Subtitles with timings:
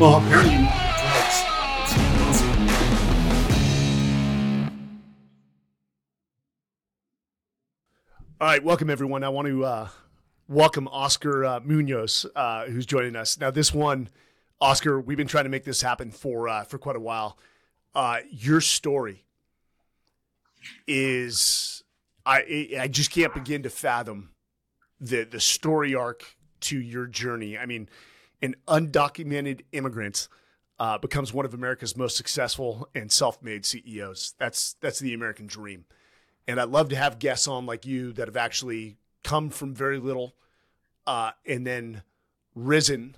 [0.00, 1.44] Well, apparently drugs.
[8.40, 9.22] All right, welcome everyone.
[9.22, 9.88] I want to uh,
[10.48, 13.38] welcome Oscar uh, Munoz, uh, who's joining us.
[13.38, 14.08] Now, this one,
[14.58, 17.36] Oscar, we've been trying to make this happen for uh, for quite a while.
[17.94, 19.26] Uh, your story
[20.86, 21.84] is
[22.24, 24.30] I I just can't begin to fathom
[24.98, 27.58] the the story arc to your journey.
[27.58, 27.86] I mean,
[28.42, 30.28] an undocumented immigrant
[30.78, 34.34] uh, becomes one of America's most successful and self-made CEOs.
[34.38, 35.84] That's that's the American dream.
[36.48, 39.98] And I'd love to have guests on like you that have actually come from very
[39.98, 40.34] little
[41.06, 42.02] uh, and then
[42.54, 43.16] risen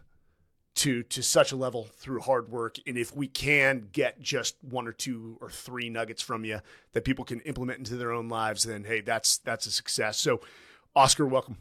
[0.74, 2.78] to to such a level through hard work.
[2.86, 6.60] And if we can get just one or two or three nuggets from you
[6.92, 10.18] that people can implement into their own lives, then hey, that's that's a success.
[10.18, 10.40] So,
[10.96, 11.58] Oscar, welcome.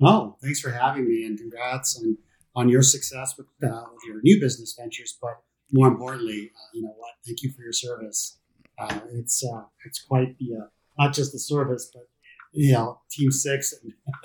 [0.00, 2.18] Oh, thanks for having me, and congrats on
[2.54, 5.16] on your success with, uh, with your new business ventures.
[5.20, 7.12] But more importantly, uh, you know what?
[7.26, 8.38] Thank you for your service.
[8.78, 10.66] Uh, it's uh, it's quite the uh,
[10.98, 12.08] not just the service, but
[12.52, 13.74] you know, Team Six.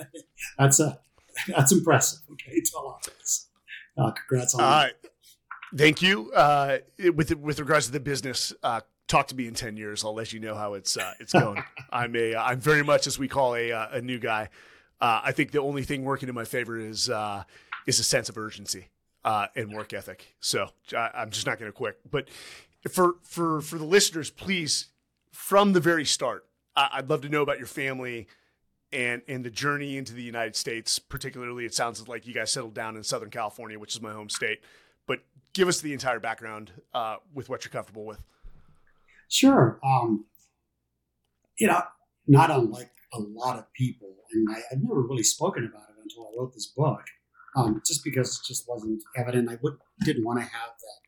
[0.58, 1.00] that's a
[1.48, 2.20] that's impressive.
[2.32, 3.50] Okay, to a lot of us.
[3.98, 4.94] Uh, congrats on that.
[5.76, 6.32] Thank you.
[7.16, 8.54] with with regards to the business,
[9.08, 11.64] talk to me in 10 years i'll let you know how it's uh, it's going
[11.92, 14.50] i'm a i'm very much as we call a a new guy
[15.00, 17.44] uh, i think the only thing working in my favor is uh,
[17.88, 18.90] is a sense of urgency
[19.26, 20.36] uh, and work ethic.
[20.40, 22.00] So I, am just not going to quit.
[22.10, 22.30] But
[22.90, 24.88] for for for the listeners please
[25.32, 28.28] from the very start I, i'd love to know about your family
[28.94, 31.00] and and the journey into the united states.
[31.00, 34.30] Particularly it sounds like you guys settled down in southern california which is my home
[34.30, 34.62] state.
[35.06, 35.20] But
[35.54, 38.22] give us the entire background uh, with what you're comfortable with.
[39.30, 39.80] Sure.
[39.84, 40.26] Um,
[41.58, 41.82] you know,
[42.28, 46.28] not unlike a lot of people, and I, have never really spoken about it until
[46.28, 47.02] I wrote this book,
[47.58, 49.50] um, just because it just wasn't evident.
[49.50, 51.00] I would, didn't want to have that,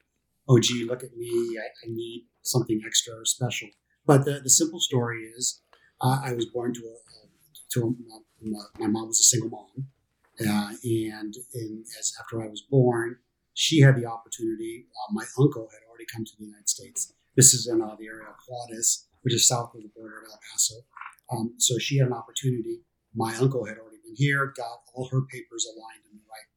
[0.47, 3.69] oh, gee, look at me, I, I need something extra or special.
[4.05, 5.61] But the, the simple story is
[6.01, 6.95] uh, I was born to a,
[7.73, 9.87] to a, my mom was a single mom.
[10.41, 11.35] Uh, and
[11.99, 13.17] as after I was born,
[13.53, 14.85] she had the opportunity.
[14.89, 18.07] Uh, my uncle had already come to the United States this is in uh, the
[18.07, 20.75] area of Juarez, which is south of the border of El Paso.
[21.31, 22.81] Um, so she had an opportunity.
[23.15, 26.03] My uncle had already been here, got all her papers aligned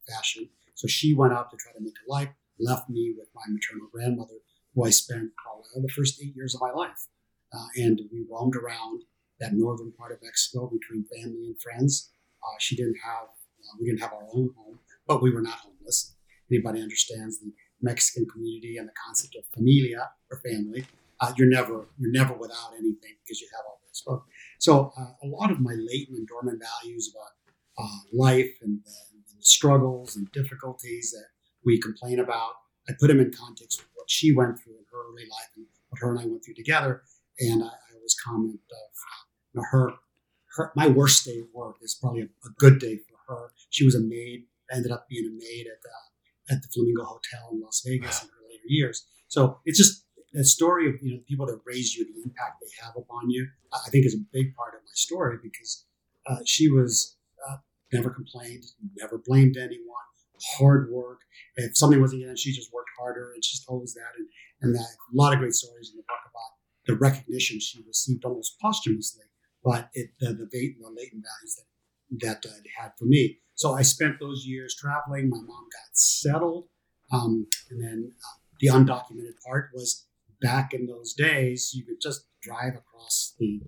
[0.09, 0.49] fashion.
[0.75, 3.89] So she went out to try to make a life, left me with my maternal
[3.93, 4.41] grandmother,
[4.75, 7.07] who I spent probably the first eight years of my life.
[7.53, 9.03] Uh, and we roamed around
[9.41, 12.11] that northern part of Mexico between family and friends.
[12.43, 15.59] Uh, she didn't have, uh, we didn't have our own home, but we were not
[15.59, 16.15] homeless.
[16.51, 17.53] Anybody understands the
[17.83, 20.87] Mexican community and the concept of familia or family,
[21.21, 24.03] uh, you're never you're never without anything because you have all this.
[24.05, 24.25] So,
[24.59, 29.12] so uh, a lot of my latent and dormant values about uh, life and, and,
[29.45, 31.27] struggles and difficulties that
[31.65, 32.53] we complain about,
[32.89, 35.67] I put them in context with what she went through in her early life and
[35.89, 37.03] what her and I went through together.
[37.39, 38.61] And I, I always comment of
[39.55, 39.93] you know, her,
[40.57, 43.53] her, my worst day at work is probably a, a, good day for her.
[43.71, 47.51] She was a maid, ended up being a maid at uh, at the Flamingo Hotel
[47.53, 49.07] in Las Vegas in her later years.
[49.29, 50.05] So it's just
[50.35, 53.47] a story of you know people that raise you, the impact they have upon you.
[53.73, 55.87] I think is a big part of my story because
[56.27, 57.17] uh, she was
[57.93, 58.65] never complained,
[58.97, 60.07] never blamed anyone,
[60.59, 61.21] hard work.
[61.57, 64.13] If something wasn't in, she just worked harder, and she's always that.
[64.19, 64.27] And,
[64.63, 66.53] and that a lot of great stories in the book about
[66.87, 69.25] the recognition she received almost posthumously,
[69.65, 71.67] but it, the, the, the latent values that
[72.21, 73.39] that uh, it had for me.
[73.55, 75.31] So I spent those years traveling.
[75.31, 76.67] My mom got settled.
[77.11, 80.07] Um, and then uh, the undocumented part was
[80.41, 83.61] back in those days, you could just drive across the,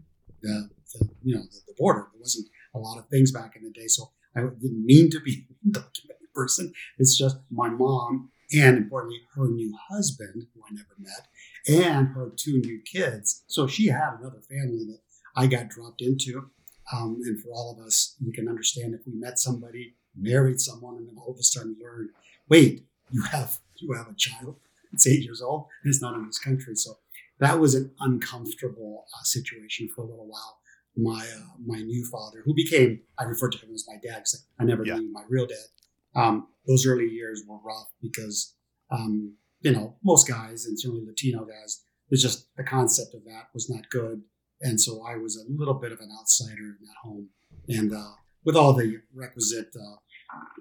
[0.43, 2.09] the, the you know, the, the, border.
[2.13, 3.87] There wasn't a lot of things back in the day.
[3.87, 6.73] So I didn't mean to be an undocumented person.
[6.99, 11.27] It's just my mom and importantly, her new husband, who I never met,
[11.67, 13.43] and her two new kids.
[13.47, 15.01] So she had another family that
[15.37, 16.51] I got dropped into.
[16.93, 20.97] Um, and for all of us, we can understand if we met somebody, married someone,
[20.97, 22.11] and then all of a sudden learn,
[22.49, 24.57] wait, you have you have a child.
[24.93, 26.75] It's eight years old, and it's not in this country.
[26.77, 26.99] So
[27.41, 30.59] that was an uncomfortable uh, situation for a little while.
[30.97, 34.47] My uh, my new father, who became I referred to him as my dad because
[34.61, 34.97] I never yeah.
[34.97, 35.67] knew my real dad.
[36.15, 38.55] Um, those early years were rough because
[38.91, 43.49] um, you know most guys and certainly Latino guys, it's just the concept of that
[43.53, 44.23] was not good
[44.61, 47.29] and so I was a little bit of an outsider in that home,
[47.69, 48.13] and uh,
[48.45, 49.97] with all the requisite, uh,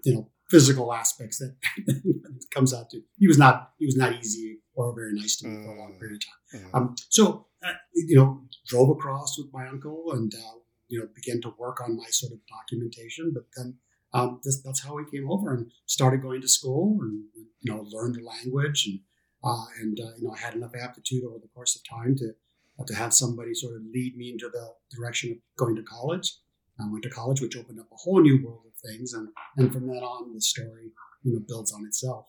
[0.04, 1.56] you know, physical aspects that
[2.54, 3.02] comes out to.
[3.18, 5.98] He was not he was not easy or very nice to me for a long
[6.00, 6.62] period of time.
[6.62, 6.76] Mm-hmm.
[6.76, 11.42] Um, so uh, you know, drove across with my uncle and uh, you know began
[11.42, 13.78] to work on my sort of documentation, but then
[14.14, 17.24] um, this, that's how we came over and started going to school and
[17.62, 19.00] you know learned the language and
[19.44, 22.34] uh, and uh, you know I had enough aptitude over the course of time to
[22.80, 26.38] uh, to have somebody sort of lead me into the direction of going to college.
[26.80, 29.72] I went to college, which opened up a whole new world of things, and and
[29.72, 30.92] from then on, the story
[31.24, 32.28] you know builds on itself.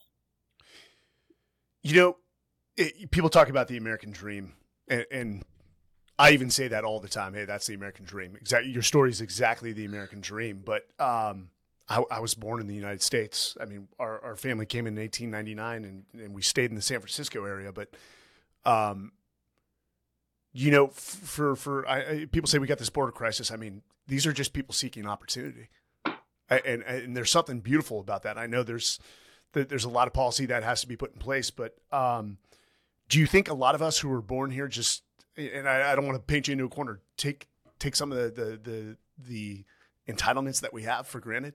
[1.83, 2.17] You know,
[2.77, 4.53] it, people talk about the American dream,
[4.87, 5.43] and, and
[6.17, 7.33] I even say that all the time.
[7.33, 8.35] Hey, that's the American dream.
[8.39, 10.61] Exactly, your story is exactly the American dream.
[10.63, 11.49] But um,
[11.89, 13.57] I, I, was born in the United States.
[13.59, 16.99] I mean, our, our family came in 1899, and, and we stayed in the San
[16.99, 17.73] Francisco area.
[17.73, 17.89] But,
[18.63, 19.11] um,
[20.53, 23.51] you know, for for I, people say we got this border crisis.
[23.51, 25.67] I mean, these are just people seeking opportunity,
[26.49, 28.37] and and there's something beautiful about that.
[28.37, 28.99] I know there's
[29.51, 32.37] there's a lot of policy that has to be put in place, but um,
[33.09, 35.03] do you think a lot of us who were born here just
[35.37, 37.47] and I, I don't want to paint you into a corner take
[37.79, 38.97] take some of the the the,
[39.27, 39.65] the
[40.11, 41.53] entitlements that we have for granted?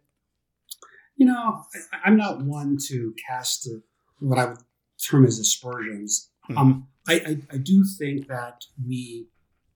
[1.17, 3.69] You know, I, am not one to cast
[4.21, 4.59] what I would
[5.09, 6.31] term as aspersions.
[6.49, 6.59] Mm-hmm.
[6.59, 9.29] Um, I, I, I, do think that we,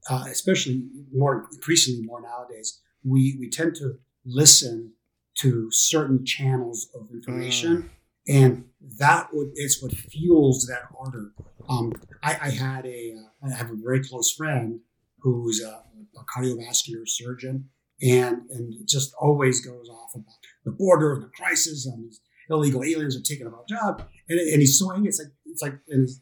[0.09, 4.93] uh, especially more increasingly more nowadays, we we tend to listen
[5.39, 7.83] to certain channels of information.
[7.83, 7.91] Mm
[8.27, 8.65] and
[8.99, 11.33] that would, is what fuels that ardor.
[11.69, 14.81] Um, I, I, had a uh, I have a very close friend
[15.21, 17.71] who's a, a, cardiovascular surgeon,
[18.03, 20.35] and and just always goes off about
[20.65, 22.21] the border and the crisis and these
[22.51, 25.09] illegal aliens are taking our job, and, and he's so angry.
[25.09, 26.21] It's like it's like his,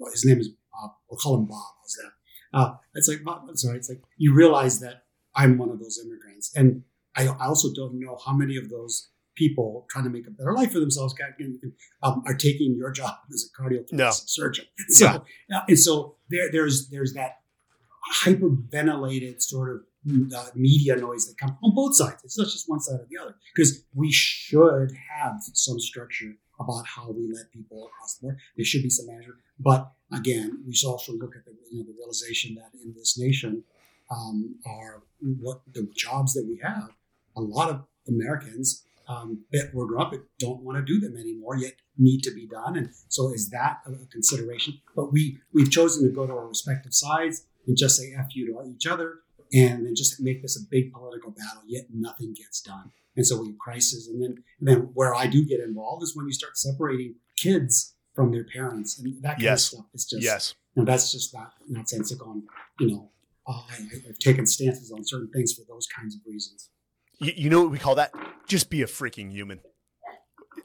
[0.00, 0.92] uh, his name is Bob.
[1.10, 1.74] We'll call him Bob.
[1.82, 2.58] How's that?
[2.58, 3.78] Uh, it's like Bob, sorry.
[3.78, 5.04] It's like you realize that
[5.34, 6.82] I'm one of those immigrants, and
[7.16, 10.52] I, I also don't know how many of those people trying to make a better
[10.52, 11.14] life for themselves
[12.02, 14.10] um, are taking your job as a cardiothoracic no.
[14.10, 14.64] surgeon.
[14.88, 15.60] So, yeah.
[15.68, 17.38] and so there, there's there's that
[18.22, 19.80] hyperventilated sort of
[20.34, 22.22] uh, media noise that comes on both sides.
[22.24, 26.86] It's not just one side or the other because we should have some structure about
[26.86, 28.38] how we let people across the board.
[28.56, 31.84] There should be some management, but again, we should also look at the, you know,
[31.84, 33.62] the realization that in this nation
[34.10, 36.90] um, are what the jobs that we have.
[37.36, 41.56] A lot of Americans um, that were grew up don't want to do them anymore,
[41.56, 42.76] yet need to be done.
[42.76, 44.80] And so is that a consideration?
[44.94, 48.46] But we we've chosen to go to our respective sides and just say "f you"
[48.52, 49.20] to each other,
[49.52, 51.62] and then just make this a big political battle.
[51.66, 54.08] Yet nothing gets done, and so we have crisis.
[54.08, 57.94] And then and then where I do get involved is when you start separating kids
[58.14, 59.72] from their parents and that kind yes.
[59.72, 59.86] of stuff.
[59.94, 62.30] It's just yes, and that's just not nonsensical.
[62.32, 62.42] And
[62.78, 63.10] you know,
[63.46, 63.76] uh, I,
[64.08, 66.68] I've taken stances on certain things for those kinds of reasons.
[67.18, 68.12] You, you know what we call that?
[68.46, 69.60] Just be a freaking human.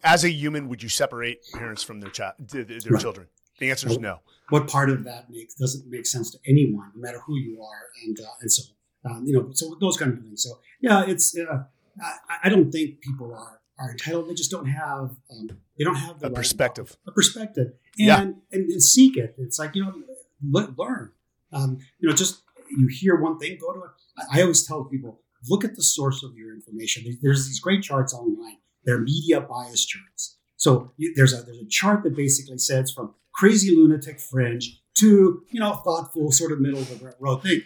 [0.04, 3.02] As a human, would you separate parents from their child, their, their right.
[3.02, 3.28] children?
[3.60, 4.20] The answer is no.
[4.50, 7.90] What part of that makes doesn't make sense to anyone, no matter who you are,
[8.06, 8.64] and uh, and so
[9.06, 10.44] um, you know, so those kind of things.
[10.44, 11.64] So yeah, it's uh,
[12.02, 14.30] I, I, don't think people are are entitled.
[14.30, 17.68] They just don't have um, they don't have the a right perspective, a perspective,
[17.98, 18.22] and, yeah.
[18.22, 19.36] and, and seek it.
[19.38, 21.12] It's like you know, learn.
[21.52, 23.92] Um, you know, just you hear one thing, go to it.
[24.32, 27.04] I always tell people look at the source of your information.
[27.22, 28.58] There's these great charts online.
[28.86, 30.38] They're media bias charts.
[30.58, 35.60] So there's a there's a chart that basically says from crazy lunatic fringe to you
[35.60, 37.62] know thoughtful sort of middle of the road thing.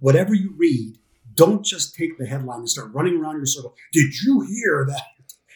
[0.00, 0.98] Whatever you read,
[1.34, 3.74] don't just take the headline and start running around your circle.
[3.92, 5.02] Did you hear that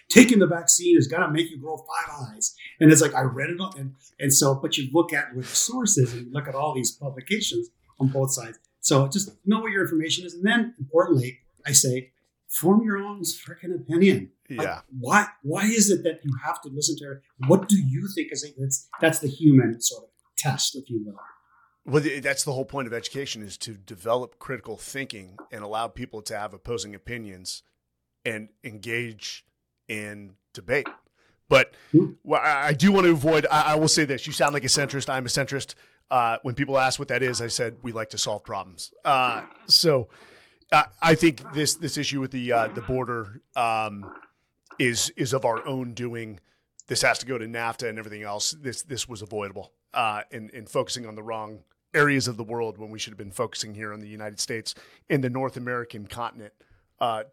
[0.08, 2.54] taking the vaccine is going to make you grow five eyes?
[2.78, 5.56] And it's like I read it, and and so but you look at what the
[5.56, 8.58] source is, and you look at all these publications on both sides.
[8.82, 12.12] So just know what your information is, and then importantly, I say,
[12.48, 14.30] form your own freaking opinion.
[14.48, 14.62] Yeah.
[14.62, 15.26] Like, why?
[15.42, 17.22] Why is it that you have to listen to her?
[17.46, 20.10] What do you think is that's that's the human sort of
[20.42, 21.18] test, if you will.
[21.84, 26.22] Well, that's the whole point of education is to develop critical thinking and allow people
[26.22, 27.62] to have opposing opinions
[28.24, 29.44] and engage
[29.88, 30.86] in debate.
[31.48, 32.12] But hmm.
[32.22, 33.46] well, I do want to avoid.
[33.50, 35.10] I, I will say this: you sound like a centrist.
[35.10, 35.74] I'm a centrist.
[36.12, 38.92] Uh, when people ask what that is, I said we like to solve problems.
[39.02, 40.08] Uh, so
[40.70, 44.12] uh, I think this this issue with the uh, the border um,
[44.78, 46.38] is is of our own doing.
[46.86, 48.50] This has to go to NAFTA and everything else.
[48.50, 51.60] This this was avoidable uh, in in focusing on the wrong
[51.94, 54.74] areas of the world when we should have been focusing here on the United States
[55.08, 56.52] in the North American continent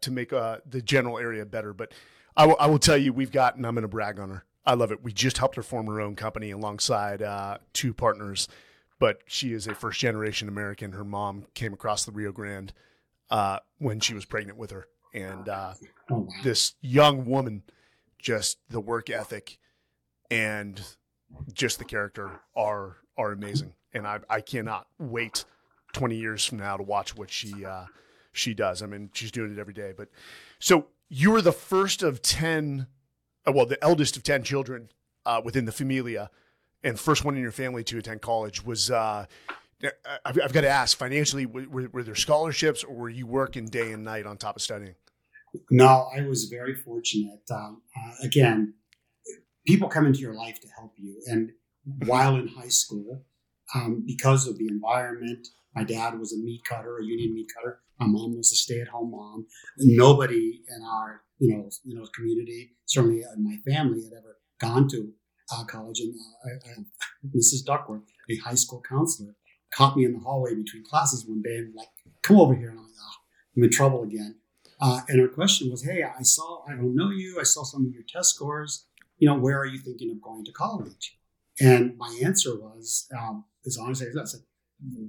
[0.00, 1.74] to make the general area better.
[1.74, 1.92] But
[2.34, 4.44] I, w- I will tell you, we've got, and I'm going to brag on her.
[4.66, 5.02] I love it.
[5.02, 7.22] We just helped her form her own company alongside
[7.72, 8.48] two partners
[9.00, 10.92] but she is a first generation American.
[10.92, 12.72] Her mom came across the Rio Grande
[13.30, 15.74] uh, when she was pregnant with her, and uh,
[16.12, 17.64] oh, this young woman,
[18.20, 19.58] just the work ethic
[20.30, 20.80] and
[21.52, 25.44] just the character are are amazing, and I I cannot wait
[25.92, 27.86] twenty years from now to watch what she uh,
[28.32, 28.82] she does.
[28.82, 29.92] I mean, she's doing it every day.
[29.96, 30.08] But
[30.58, 32.86] so you were the first of 10,
[33.46, 34.90] uh, well, the eldest of 10 children
[35.26, 36.30] uh, within the familia
[36.82, 38.64] and first one in your family to attend college.
[38.64, 39.26] Was, uh,
[40.24, 43.92] I've, I've, got to ask, financially, were, were, there scholarships or were you working day
[43.92, 44.94] and night on top of studying?
[45.70, 47.42] No, I was very fortunate.
[47.50, 48.74] Um, uh, again,
[49.66, 51.20] people come into your life to help you.
[51.26, 51.50] And
[52.06, 53.24] while in high school,
[53.74, 57.80] um, because of the environment, my dad was a meat cutter, a union meat cutter.
[57.98, 59.46] My mom was a stay-at-home mom.
[59.78, 64.88] Nobody in our you know you know community, certainly in my family, had ever gone
[64.88, 65.12] to
[65.52, 66.00] uh, college.
[66.00, 66.14] And
[66.44, 67.64] uh, Mrs.
[67.64, 69.34] Duckworth, a high school counselor,
[69.72, 71.88] caught me in the hallway between classes one day and like,
[72.22, 73.14] "Come over here." And I'm like, "Oh,
[73.56, 74.36] I'm in trouble again."
[74.80, 77.38] Uh, and her question was, "Hey, I saw I don't know you.
[77.40, 78.86] I saw some of your test scores.
[79.18, 81.18] You know, where are you thinking of going to college?"
[81.60, 84.40] And my answer was, um, as honest as I said,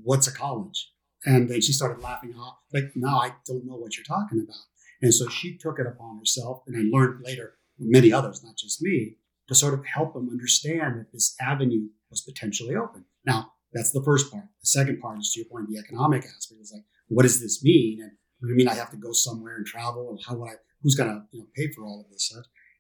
[0.04, 0.92] "What's a college?"
[1.26, 4.66] And then she started laughing off, like, no, I don't know what you're talking about.
[5.02, 8.82] And so she took it upon herself, and I learned later, many others, not just
[8.82, 9.18] me,
[9.52, 13.04] to sort of help them understand that this avenue was potentially open.
[13.26, 14.46] Now, that's the first part.
[14.62, 17.62] The second part is to your point, the economic aspect is like, what does this
[17.62, 18.00] mean?
[18.02, 18.12] And
[18.50, 20.54] I mean, I have to go somewhere and travel, and how would I?
[20.82, 22.34] Who's gonna you know pay for all of this?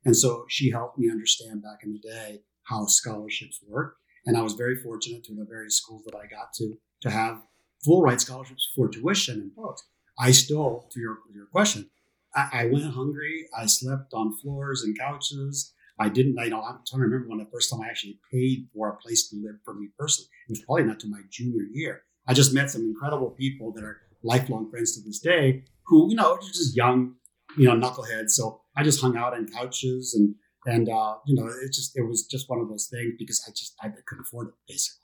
[0.06, 3.98] And so she helped me understand back in the day how scholarships work.
[4.26, 7.42] And I was very fortunate to the various schools that I got to to have
[7.84, 9.84] full ride scholarships for tuition and books.
[10.18, 11.90] I still, to your, your question,
[12.36, 13.48] I, I, went hungry.
[13.58, 15.74] I slept on floors and couches.
[16.02, 18.68] I didn't, I know, I'm trying to remember when the first time I actually paid
[18.74, 20.30] for a place to live for me personally.
[20.48, 22.04] It was probably not to my junior year.
[22.28, 26.16] I just met some incredible people that are lifelong friends to this day who, you
[26.16, 27.16] know, just young,
[27.58, 28.32] you know, knuckleheads.
[28.32, 32.04] So I just hung out on couches and, and, uh, you know, it just, it
[32.04, 35.02] was just one of those things because I just, I couldn't afford it basically.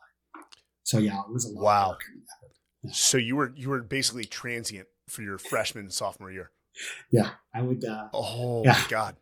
[0.84, 1.84] So yeah, it was a lot wow.
[1.84, 2.94] of work.
[2.94, 6.52] So you were you were basically transient for your freshman and sophomore year.
[7.12, 7.84] Yeah, I would.
[7.84, 8.72] Uh, oh yeah.
[8.72, 9.18] my god!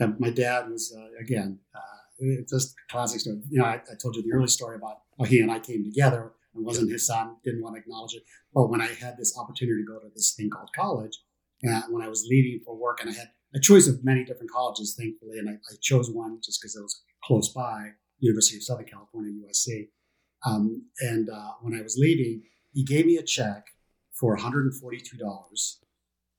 [0.00, 1.60] And my dad was uh, again.
[1.74, 2.00] Uh,
[2.48, 3.40] just a classic story.
[3.48, 5.84] You know, I, I, told you the early story about how he and I came
[5.84, 6.32] together.
[6.54, 7.36] and wasn't his son.
[7.44, 8.24] Didn't want to acknowledge it.
[8.52, 11.18] But when I had this opportunity to go to this thing called college,
[11.62, 14.50] and when I was leaving for work, and I had a choice of many different
[14.50, 18.64] colleges, thankfully, and I, I chose one just because it was close by, University of
[18.64, 19.88] Southern California, USC.
[20.46, 22.42] Um, and uh, when I was leaving,
[22.72, 23.66] he gave me a check
[24.12, 25.76] for $142.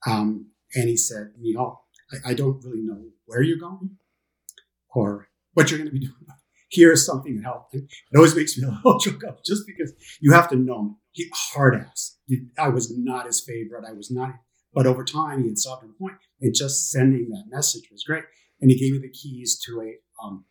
[0.07, 3.97] Um, and he said, you know, I, I, don't really know where you're going
[4.93, 6.13] or what you're going to be doing.
[6.69, 7.75] Here's something that helped.
[7.75, 7.83] It
[8.15, 10.95] always makes me a little choke up just because you have to know him.
[11.11, 12.17] He hard ass.
[12.57, 13.85] I was not his favorite.
[13.87, 14.35] I was not.
[14.73, 18.23] But over time, he had softened the point, and just sending that message was great.
[18.61, 20.45] And he gave me the keys to a um,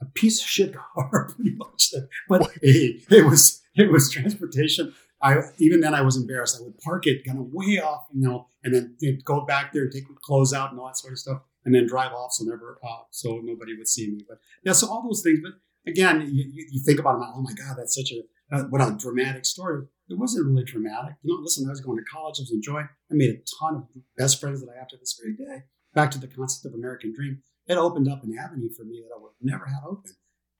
[0.00, 1.92] a piece of shit car, pretty much.
[2.28, 4.94] But it, it was it was transportation
[5.24, 6.58] I even then I was embarrassed.
[6.60, 9.84] I would park it kind of way off, you know, and then go back there
[9.84, 12.44] and take clothes out and all that sort of stuff, and then drive off so
[12.44, 14.20] never uh, so nobody would see me.
[14.28, 15.40] But yeah, so all those things.
[15.42, 15.52] But
[15.90, 18.20] again, you, you think about it, oh my god, that's such a
[18.54, 19.86] uh, what a dramatic story.
[20.10, 21.14] It wasn't really dramatic.
[21.22, 22.88] You know, listen, I was going to college, I was enjoying.
[23.10, 23.88] I made a ton of
[24.18, 25.64] best friends that I have to this very day.
[25.94, 29.14] Back to the concept of American Dream, it opened up an avenue for me that
[29.16, 30.12] I would never have open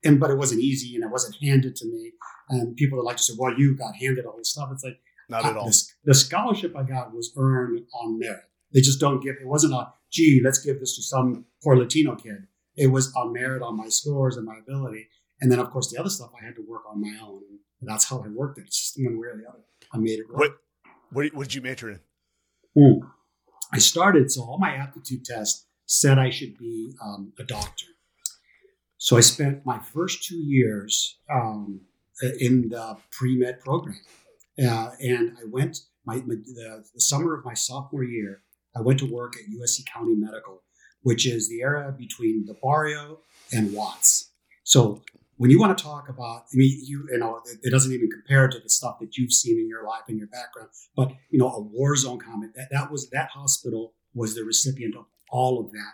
[0.05, 2.13] and but it wasn't easy and it wasn't handed to me.
[2.49, 5.01] And people would like to say, "Well, you got handed all this stuff." It's like
[5.29, 5.67] not at all.
[5.67, 8.45] The, the, scholarship I got was earned on merit.
[8.73, 9.37] They just don't give.
[9.41, 12.47] It wasn't a gee, let's give this to some poor Latino kid.
[12.77, 15.09] It was on merit on my scores and my ability.
[15.41, 17.43] And then, of course, the other stuff I had to work on my own.
[17.81, 18.65] And that's how I worked it.
[18.67, 19.65] It's just one way or the other.
[19.93, 20.39] I made it work.
[20.39, 20.57] What,
[21.11, 22.01] what, what did you major in?
[22.79, 23.03] Ooh.
[23.73, 27.87] I started, so all my aptitude tests said I should be um, a doctor.
[29.05, 31.83] So I spent my first two years um,
[32.41, 34.01] in the pre med program,
[34.59, 38.41] uh, and I went my, my the, the, summer of my sophomore year.
[38.75, 40.63] I went to work at USC County Medical,
[41.03, 43.19] which is the area between the barrio
[43.53, 44.31] and Watts.
[44.63, 45.03] So
[45.37, 48.09] when you want to talk about, I mean, you you know, it, it doesn't even
[48.09, 50.71] compare to the stuff that you've seen in your life and your background.
[50.97, 54.97] But you know, a war zone comment that that was that hospital was the recipient
[54.97, 55.93] of all of that.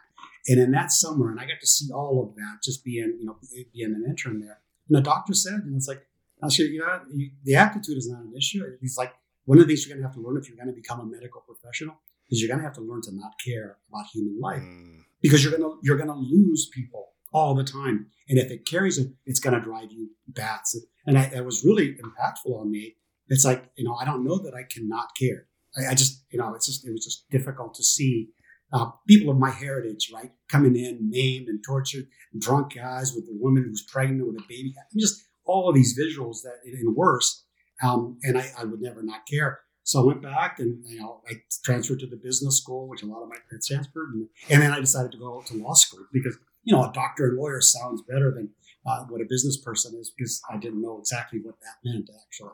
[0.49, 3.27] And in that summer, and I got to see all of that just being, you
[3.27, 3.37] know,
[3.73, 4.61] being an intern there.
[4.89, 6.07] And the doctor said, and it's like,
[6.43, 7.01] I said, you know,
[7.45, 8.65] the aptitude is not an issue.
[8.81, 9.13] He's like,
[9.45, 11.01] one of the things you're going to have to learn if you're going to become
[11.01, 11.97] a medical professional
[12.31, 15.01] is you're going to have to learn to not care about human life mm.
[15.21, 18.07] because you're going to you're going to lose people all the time.
[18.29, 20.77] And if it carries it, it's going to drive you bats.
[21.07, 22.97] And I, it was really impactful on me.
[23.29, 25.47] It's like, you know, I don't know that I cannot care.
[25.77, 28.31] I, I just, you know, it's just, it was just difficult to see
[28.73, 32.07] uh, people of my heritage, right, coming in maimed and tortured,
[32.39, 34.75] drunk guys with a woman who's pregnant with a baby.
[34.77, 37.45] I mean, just all of these visuals that and worse.
[37.83, 39.61] Um, and I, I, would never not care.
[39.85, 41.35] So I went back and you know I
[41.65, 44.73] transferred to the business school, which a lot of my friends transferred, and, and then
[44.73, 48.03] I decided to go to law school because you know a doctor and lawyer sounds
[48.03, 48.51] better than
[48.87, 52.51] uh, what a business person is because I didn't know exactly what that meant actually.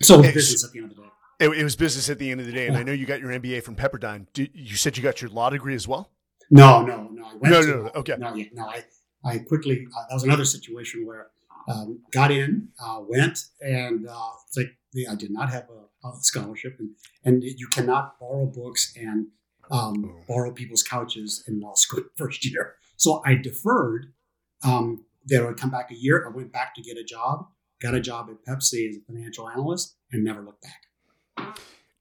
[0.00, 1.08] So business at the end of the day.
[1.38, 2.80] It, it was business at the end of the day, and Yeah.
[2.80, 4.26] I know you got your MBA from Pepperdine.
[4.32, 6.10] Did, you said you got your law degree as well.
[6.50, 7.24] No, no, no.
[7.26, 8.14] I went No, to, no, no, okay.
[8.18, 8.66] No, yeah, no.
[8.66, 8.84] I,
[9.24, 9.86] I quickly.
[9.96, 11.28] Uh, that was another situation where
[11.68, 16.12] um, got in, uh, went, and uh, it's like I did not have a, a
[16.20, 16.90] scholarship, and
[17.24, 19.26] and you cannot borrow books and
[19.70, 20.22] um, Oh.
[20.28, 22.74] borrow people's couches in law school first year.
[22.96, 24.12] So I deferred.
[24.64, 26.24] Um, then I would come back a year.
[26.24, 27.46] I went back to get a job.
[27.82, 30.80] Got a job at Pepsi as a financial analyst, and never looked back.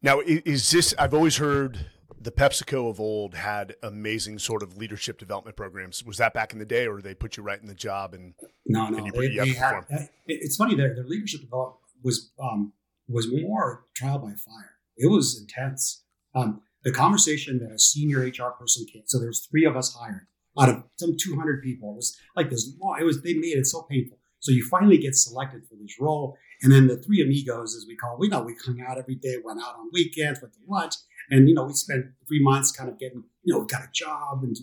[0.02, 0.94] Now, is this?
[1.00, 1.88] I've always heard
[2.22, 6.04] the PepsiCo of old had amazing sort of leadership development programs.
[6.04, 8.14] Was that back in the day, or they put you right in the job?
[8.14, 8.34] And
[8.66, 8.98] No, no.
[8.98, 10.76] And you- they, you they had, uh, it's funny.
[10.76, 12.74] Their, their leadership development was um,
[13.08, 14.76] was more trial by fire.
[14.98, 16.04] It was intense.
[16.34, 19.04] Um, the conversation that a senior HR person came.
[19.08, 20.28] So there's three of us hired
[20.60, 21.94] out of some 200 people.
[21.94, 22.98] It was like this long.
[23.00, 24.20] It was they made it so painful.
[24.40, 27.96] So you finally get selected for this role, and then the three amigos, as we
[27.96, 30.96] call, we know we hung out every day, went out on weekends, went to lunch,
[31.30, 34.44] and you know we spent three months kind of getting, you know, got a job,
[34.44, 34.56] and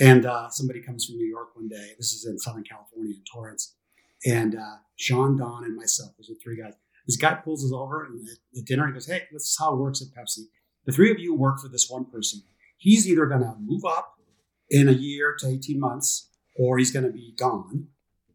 [0.00, 1.92] and uh, somebody comes from New York one day.
[1.98, 3.76] This is in Southern California in Torrance,
[4.26, 6.74] and uh, Sean, Don, and myself, those are three guys.
[7.06, 9.74] This guy pulls us over and at, at dinner and goes, "Hey, this is how
[9.74, 10.44] it works at Pepsi.
[10.86, 12.42] The three of you work for this one person.
[12.76, 14.14] He's either going to move up
[14.70, 17.88] in a year to eighteen months, or he's going to be gone.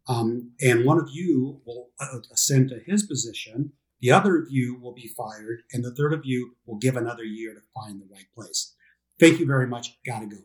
[0.08, 3.72] Um, and one of you will uh, ascend to his position.
[4.00, 7.24] The other of you will be fired, and the third of you will give another
[7.24, 8.74] year to find the right place.
[9.20, 9.98] Thank you very much.
[10.06, 10.36] Gotta go."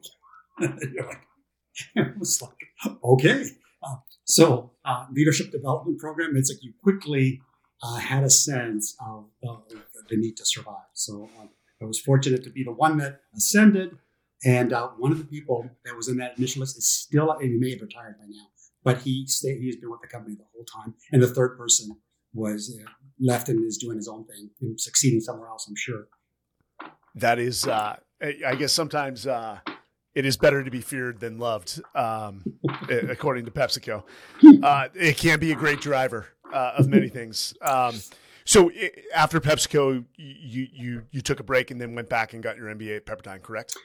[0.59, 1.21] You're like,
[1.95, 3.45] it was like, okay.
[3.81, 7.41] Uh, so, uh, leadership development program, it's like you quickly
[7.81, 9.57] uh, had a sense of uh,
[10.09, 10.89] the need to survive.
[10.93, 11.49] So, um,
[11.81, 13.97] I was fortunate to be the one that ascended.
[14.45, 17.49] And uh, one of the people that was in that initial list is still, and
[17.49, 18.47] he may have retired by now,
[18.83, 20.93] but he stayed, he's been with the company the whole time.
[21.11, 21.95] And the third person
[22.33, 26.07] was uh, left and is doing his own thing and succeeding somewhere else, I'm sure.
[27.15, 29.59] that is, uh, I guess sometimes uh,
[30.15, 32.43] it is better to be feared than loved, um,
[32.89, 34.03] according to PepsiCo.
[34.63, 37.53] Uh, it can be a great driver uh, of many things.
[37.61, 37.95] Um,
[38.45, 42.41] so i after PepsiCo, you you you took a break and then went back and
[42.41, 43.75] got your MBA at Pepperdine, correct?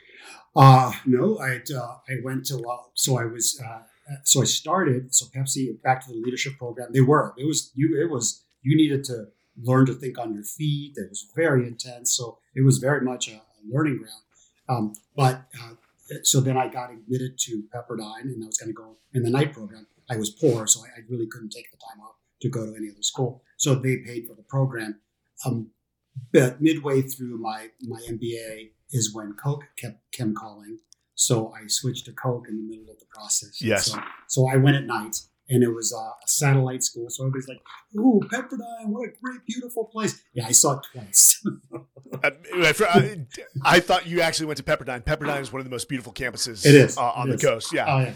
[0.54, 3.82] Uh, no, I uh, I went to uh, so I was uh,
[4.24, 6.92] so I started so Pepsi back to the leadership program.
[6.92, 9.26] They were it was you it was you needed to
[9.62, 10.94] learn to think on your feet.
[10.96, 14.22] It was very intense, so it was very much a, a learning ground.
[14.68, 15.74] Um, but uh,
[16.22, 19.30] so then I got admitted to Pepperdine, and I was going to go in the
[19.30, 19.86] night program.
[20.10, 22.76] I was poor, so I, I really couldn't take the time off to go to
[22.76, 23.42] any other school.
[23.56, 25.00] So they paid for the program.
[25.44, 25.70] Um,
[26.32, 30.78] but midway through my my MBA is when Coke kept came calling.
[31.20, 33.60] So I switched to Coke in the middle of the process.
[33.60, 33.86] Yes.
[33.86, 35.16] So, so I went at night,
[35.48, 37.06] and it was a satellite school.
[37.10, 37.60] So everybody's like,
[37.96, 38.86] "Ooh, Pepperdine!
[38.86, 41.44] What a great, beautiful place!" Yeah, I saw it twice.
[42.22, 43.26] I,
[43.64, 45.02] I thought you actually went to Pepperdine.
[45.04, 46.96] Pepperdine is one of the most beautiful campuses It is.
[46.96, 47.42] Uh, on It the is.
[47.42, 47.72] coast.
[47.72, 47.86] Yeah.
[47.88, 48.14] oh yeah.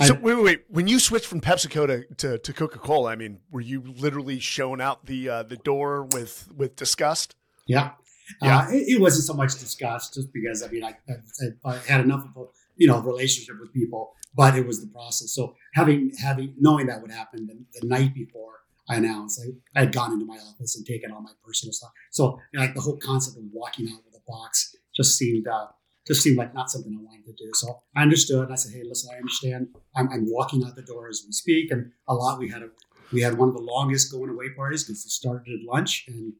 [0.00, 0.64] I- So wait, wait, wait.
[0.68, 4.38] When you switched from PepsiCo to, to, to Coca Cola, I mean, were you literally
[4.38, 7.36] showing out the uh, the door with with disgust?
[7.66, 7.90] Yeah.
[8.40, 8.58] Yeah.
[8.58, 12.00] Uh, it, it wasn't so much discussed just because, I mean, I, I, I had
[12.00, 15.32] enough of a, you know, relationship with people, but it was the process.
[15.32, 18.52] So having, having, knowing that would happen the, the night before
[18.88, 21.90] I announced, I, I had gone into my office and taken all my personal stuff.
[22.10, 25.46] So you know, like the whole concept of walking out with a box just seemed,
[25.46, 25.66] uh,
[26.06, 27.50] just seemed like not something I wanted to do.
[27.54, 28.50] So I understood.
[28.50, 29.68] I said, "Hey, listen, I understand.
[29.94, 32.70] I'm, I'm walking out the door as we speak." And a lot we had a
[33.12, 36.32] we had one of the longest going away parties because it started at lunch, and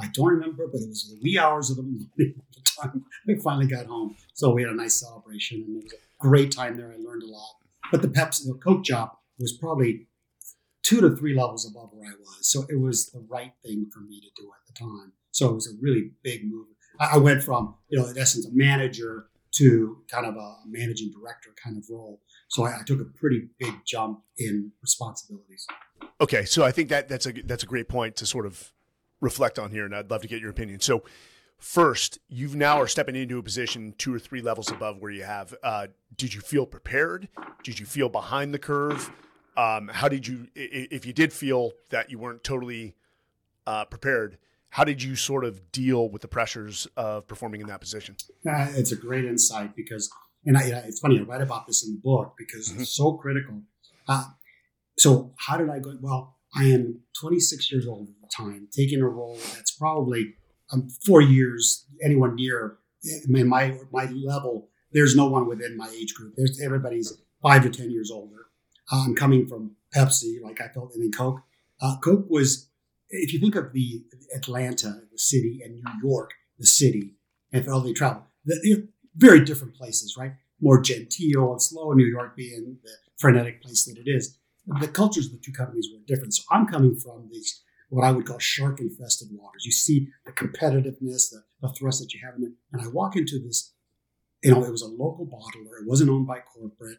[0.00, 2.10] I don't remember, but it was the wee hours of the morning
[2.80, 4.16] time we finally got home.
[4.34, 6.92] So we had a nice celebration, and it was a great time there.
[6.92, 7.56] I learned a lot.
[7.90, 10.06] But the Pepsi, the Coke job was probably
[10.82, 12.38] two to three levels above where I was.
[12.50, 15.12] So it was the right thing for me to do at the time.
[15.32, 16.66] So it was a really big move.
[16.98, 21.10] I I went from, you know, in essence, a manager to kind of a managing
[21.10, 22.20] director kind of role.
[22.48, 25.66] So I, I took a pretty big jump in responsibilities.
[26.20, 28.72] Okay, so I think that that's a that's a great point to sort of
[29.20, 30.80] reflect on here, and I'd love to get your opinion.
[30.80, 31.02] So,
[31.58, 35.24] first, you've now are stepping into a position two or three levels above where you
[35.24, 35.54] have.
[35.62, 37.28] Uh, did you feel prepared?
[37.62, 39.10] Did you feel behind the curve?
[39.56, 42.94] Um, how did you, if you did feel that you weren't totally
[43.66, 44.38] uh, prepared,
[44.70, 48.16] how did you sort of deal with the pressures of performing in that position?
[48.48, 50.08] Uh, it's a great insight because,
[50.46, 52.80] and I, it's funny, I write about this in the book because Mhm.
[52.80, 53.62] it's so critical.
[54.08, 54.24] Uh,
[54.96, 55.96] so, how did I go?
[56.00, 60.34] Well, I am 26 years old at the time, taking a role that's probably
[60.72, 62.78] um, four years, anyone near
[63.28, 64.68] in my my level.
[64.92, 66.34] There's no one within my age group.
[66.36, 68.46] There's everybody's five to 10 years older.
[68.90, 71.42] I'm coming from Pepsi, like I felt, and then Coke.
[71.80, 72.68] Uh, Coke was,
[73.08, 74.02] if you think of the
[74.34, 77.14] Atlanta, the city, and New York, the city,
[77.52, 78.26] and for all the travel,
[79.16, 80.32] very different places, right?
[80.60, 81.92] More genteel and slow.
[81.92, 84.36] New York being the frenetic place that it is.
[84.66, 86.34] The cultures of the two companies were different.
[86.34, 89.64] So I'm coming from these what I would call shark infested waters.
[89.64, 92.52] You see the competitiveness, the, the thrust that you have in it.
[92.72, 93.72] And I walk into this,
[94.44, 95.80] you know, it was a local bottler.
[95.80, 96.98] It wasn't owned by corporate.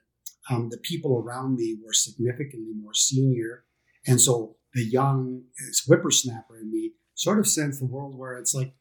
[0.50, 3.64] Um, the people around me were significantly more senior.
[4.06, 5.44] And so the young
[5.88, 8.74] whippersnapper in me sort of sensed the world where it's like,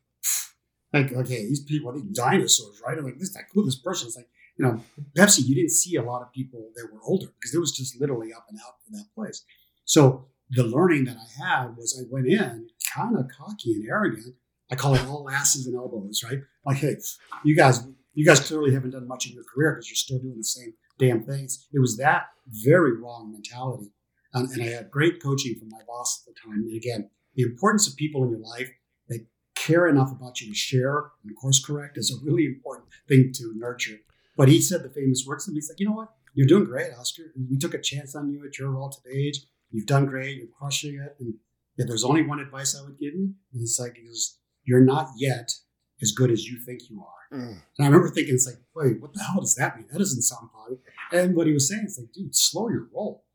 [0.92, 2.98] like, okay, these people, are these dinosaurs, right?
[2.98, 4.08] I'm like, this is that cool, this person.
[4.08, 4.28] It's like,
[4.60, 4.84] you know,
[5.16, 7.98] Pepsi, you didn't see a lot of people that were older because it was just
[7.98, 9.42] literally up and out for that place.
[9.86, 14.34] So the learning that I had was I went in kind of cocky and arrogant.
[14.70, 16.40] I call it all asses and elbows, right?
[16.66, 16.96] Like, hey,
[17.42, 20.36] you guys, you guys clearly haven't done much in your career because you're still doing
[20.36, 21.66] the same damn things.
[21.72, 23.92] It was that very wrong mentality.
[24.34, 26.64] And I had great coaching from my boss at the time.
[26.64, 28.70] And again, the importance of people in your life
[29.08, 33.32] that care enough about you to share and course correct is a really important thing
[33.36, 33.96] to nurture.
[34.40, 35.56] But he said the famous words me.
[35.56, 36.08] He's like, you know what?
[36.32, 37.24] You're doing great, Oscar.
[37.50, 39.38] We took a chance on you at your relative age.
[39.70, 40.38] You've done great.
[40.38, 41.14] You're crushing it.
[41.20, 41.34] And
[41.76, 45.08] if there's only one advice I would give you, and it's like, is you're not
[45.18, 45.52] yet
[46.00, 47.36] as good as you think you are.
[47.36, 47.48] Mm.
[47.50, 49.88] And I remember thinking, it's like, wait, what the hell does that mean?
[49.92, 50.84] That doesn't sound positive.
[51.12, 53.26] And what he was saying is like, dude, slow your roll.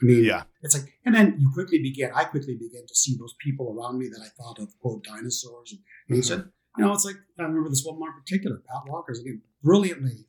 [0.00, 0.44] I mean, yeah.
[0.62, 3.98] it's like, and then you quickly begin, I quickly began to see those people around
[3.98, 5.72] me that I thought of, quote, dinosaurs.
[5.72, 6.40] And, and he mm-hmm.
[6.40, 9.42] said, you know, it's like, I remember this one more in particular, Pat Walker's, again,
[9.62, 10.24] brilliantly,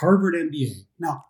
[0.00, 0.86] Harvard MBA.
[0.98, 1.24] Now,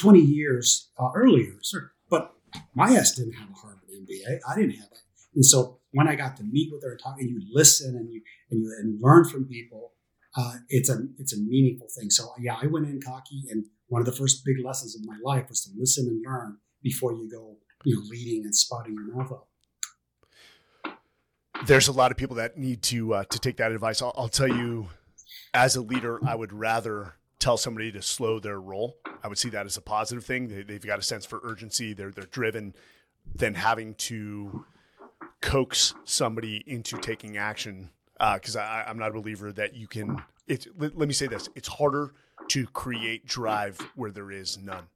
[0.00, 2.34] 20 years uh, earlier, sir, but
[2.74, 4.38] my ass didn't have a Harvard MBA.
[4.48, 4.98] I didn't have it.
[5.34, 8.12] And so when I got to meet with her and talk, and you listen and
[8.12, 9.92] you and you and learn from people,
[10.36, 12.10] uh, it's a it's a meaningful thing.
[12.10, 15.16] So yeah, I went in cocky, and one of the first big lessons of my
[15.22, 19.16] life was to listen and learn before you go, you know, leading and spotting your
[19.16, 19.48] mouth up.
[21.66, 24.00] There's a lot of people that need to uh, to take that advice.
[24.02, 24.88] I'll, I'll tell you,
[25.52, 28.96] as a leader, I would rather tell somebody to slow their roll.
[29.24, 30.48] I would see that as a positive thing.
[30.48, 31.92] They, have got a sense for urgency.
[31.92, 32.74] They're they're driven.
[33.34, 34.64] Than having to
[35.40, 37.90] coax somebody into taking action
[38.34, 40.22] because uh, I'm not a believer that you can.
[40.46, 42.12] It, let, let, me say this: it's harder
[42.48, 44.88] to create drive where there is none,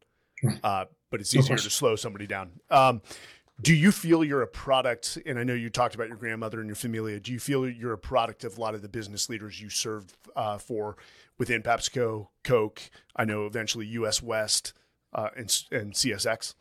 [0.62, 2.50] uh, but it's easier to slow somebody down.
[2.70, 3.02] Um,
[3.62, 5.18] do you feel you're a product?
[5.24, 7.20] And I know you talked about your grandmother and your familia.
[7.20, 10.14] Do you feel you're a product of a lot of the business leaders you served
[10.34, 10.96] uh, for
[11.38, 12.82] within PepsiCo, Coke?
[13.16, 14.22] I know eventually U.S.
[14.22, 14.72] West
[15.12, 16.54] uh, and, and CSX.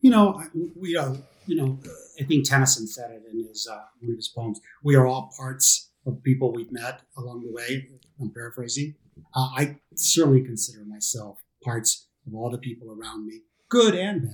[0.00, 0.42] You know,
[0.76, 1.78] we are, you know,
[2.20, 4.60] I think Tennyson said it in his uh, one of his poems.
[4.82, 7.88] We are all parts of people we've met along the way.
[8.20, 8.94] I'm paraphrasing.
[9.34, 14.30] Uh, I certainly consider myself parts of all the people around me, good and bad.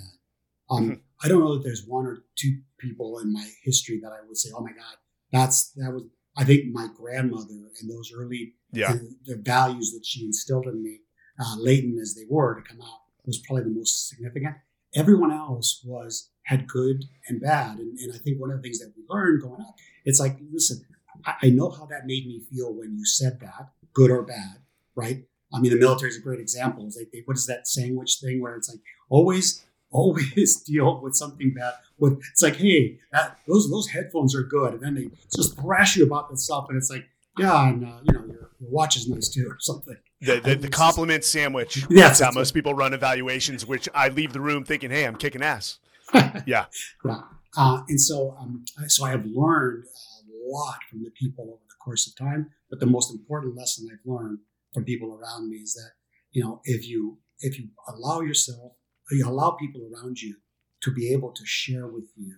[0.70, 0.94] Um, mm-hmm.
[1.22, 4.36] I don't know that there's one or two people in my history that I would
[4.36, 4.96] say, "Oh my God,
[5.32, 6.04] that's that was."
[6.36, 8.92] I think my grandmother and those early yeah.
[8.92, 11.00] the, the values that she instilled in me,
[11.38, 14.56] uh, latent as they were to come out, was probably the most significant.
[14.94, 17.78] Everyone else was had good and bad.
[17.78, 20.36] And, and I think one of the things that we learned going up, it's like,
[20.52, 20.84] listen,
[21.24, 24.58] I, I know how that made me feel when you said that, good or bad,
[24.94, 25.24] right?
[25.52, 26.84] I mean, the military is a great example.
[26.84, 31.54] It's like, what is that sandwich thing where it's like always, always deal with something
[31.54, 31.74] bad.
[31.98, 35.96] With it's like, hey, that, those those headphones are good, and then they just thrash
[35.96, 37.06] you about this stuff, and it's like,
[37.38, 39.96] yeah, and uh, you know, your, your watch is nice too, or something.
[40.20, 41.84] The, the, the compliment sandwich.
[41.90, 43.66] Yes, that's how most people run evaluations.
[43.66, 45.78] Which I leave the room thinking, hey, I'm kicking ass.
[46.46, 46.66] yeah.
[47.04, 47.20] Yeah.
[47.56, 51.74] Uh, and so, um, so I have learned a lot from the people over the
[51.84, 52.50] course of time.
[52.70, 54.38] But the most important lesson I've learned
[54.72, 55.90] from people around me is that,
[56.32, 58.72] you know, if you, if you allow yourself,
[59.10, 60.36] you allow people around you
[60.82, 62.34] to be able to share with you,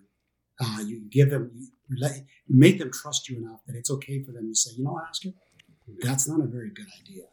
[0.61, 4.23] uh, you give them, you, let, you make them trust you enough that it's okay
[4.23, 5.31] for them to say, you know, Oscar,
[6.01, 7.25] that's not a very good idea.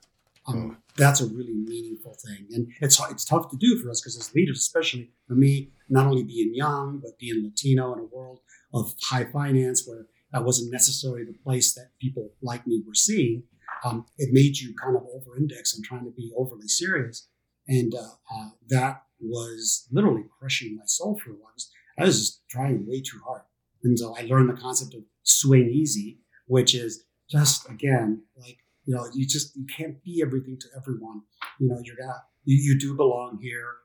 [0.46, 4.18] Um, that's a really meaningful thing, and it's it's tough to do for us because
[4.18, 8.42] as leaders, especially for me, not only being young but being Latino in a world
[8.74, 13.44] of high finance where that wasn't necessarily the place that people like me were seeing.
[13.86, 17.28] Um, it made you kind of over-index on trying to be overly serious,
[17.70, 21.54] and uh, uh, that was literally crushing my soul for a while.
[21.98, 23.42] I was just trying way too hard,
[23.84, 28.96] and so I learned the concept of swing easy, which is just again like you
[28.96, 31.22] know, you just you can't be everything to everyone.
[31.60, 33.76] You know, you're not you, you do belong here,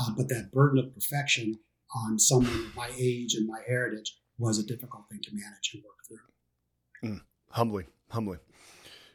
[0.00, 1.58] uh, but that burden of perfection
[1.94, 5.82] on someone of my age and my heritage was a difficult thing to manage and
[5.84, 7.10] work through.
[7.10, 8.38] Mm, humbly, humbly.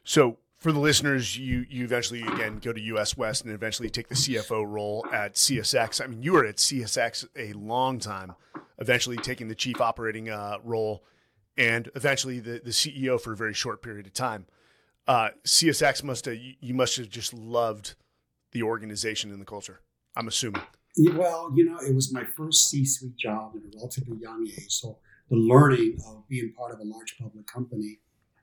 [0.03, 4.07] So for the listeners, you you eventually again go to US West and eventually take
[4.07, 6.01] the CFO role at CSX.
[6.01, 8.35] I mean, you were at CSX a long time,
[8.77, 11.03] eventually taking the chief operating uh, role,
[11.57, 14.45] and eventually the the CEO for a very short period of time.
[15.07, 17.95] Uh, CSX must have you must have just loved
[18.51, 19.81] the organization and the culture.
[20.15, 20.61] I'm assuming.
[21.15, 24.99] Well, you know, it was my first C-suite job at a relatively young age, so
[25.29, 27.99] the learning of being part of a large public company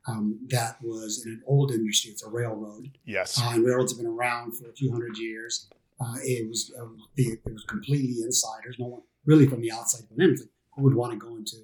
[0.09, 2.11] um, that was in an old industry.
[2.11, 2.99] It's a railroad.
[3.05, 3.41] Yes.
[3.41, 5.69] Uh, and railroads have been around for a few hundred years.
[6.01, 8.77] Uh, it was uh, it was completely insiders.
[8.79, 10.49] No one really from the outside went in.
[10.75, 11.57] Who would want to go into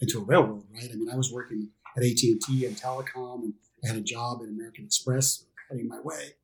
[0.00, 0.88] into a railroad, right?
[0.90, 4.02] I mean, I was working at AT and T and telecom, and I had a
[4.02, 6.34] job at American Express, cutting my way.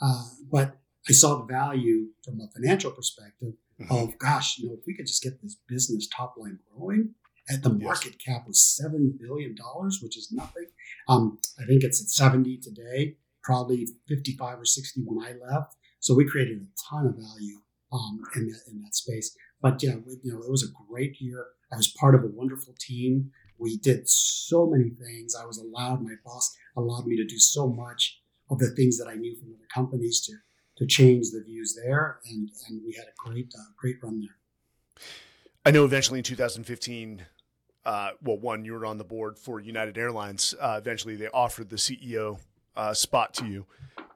[0.00, 3.94] Uh, but I saw the value from a financial perspective mm-hmm.
[3.94, 7.14] of, gosh, you know, if we could just get this business top line growing,
[7.48, 8.36] and the market yes.
[8.36, 10.66] cap was seven billion dollars, which is nothing.
[11.08, 15.76] Um, I think it's at seventy today, probably fifty-five or sixty when I left.
[16.00, 17.60] So we created a ton of value
[17.92, 19.36] um, in that in that space.
[19.60, 21.46] But yeah, we, you know, it was a great year.
[21.72, 23.30] I was part of a wonderful team.
[23.58, 25.34] We did so many things.
[25.34, 26.02] I was allowed.
[26.02, 29.54] My boss allowed me to do so much of the things that I knew from
[29.54, 30.32] other companies to
[30.76, 35.04] to change the views there, and and we had a great uh, great run there.
[35.64, 37.24] I know eventually in 2015,
[37.84, 40.54] uh, well, one, you were on the board for United Airlines.
[40.58, 42.38] Uh, eventually, they offered the CEO
[42.76, 43.66] uh, spot to you.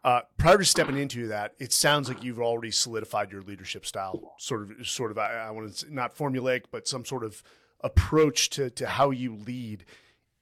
[0.04, 4.34] Uh, prior to stepping into that, it sounds like you've already solidified your leadership style.
[4.38, 5.18] Sort of, sort of.
[5.18, 7.42] I, I want to not formulaic, but some sort of
[7.80, 9.84] approach to to how you lead,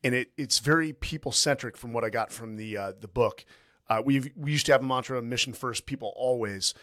[0.05, 3.45] and it it's very people centric from what I got from the uh, the book.
[3.89, 6.75] Uh, we we used to have a mantra: mission first, people always.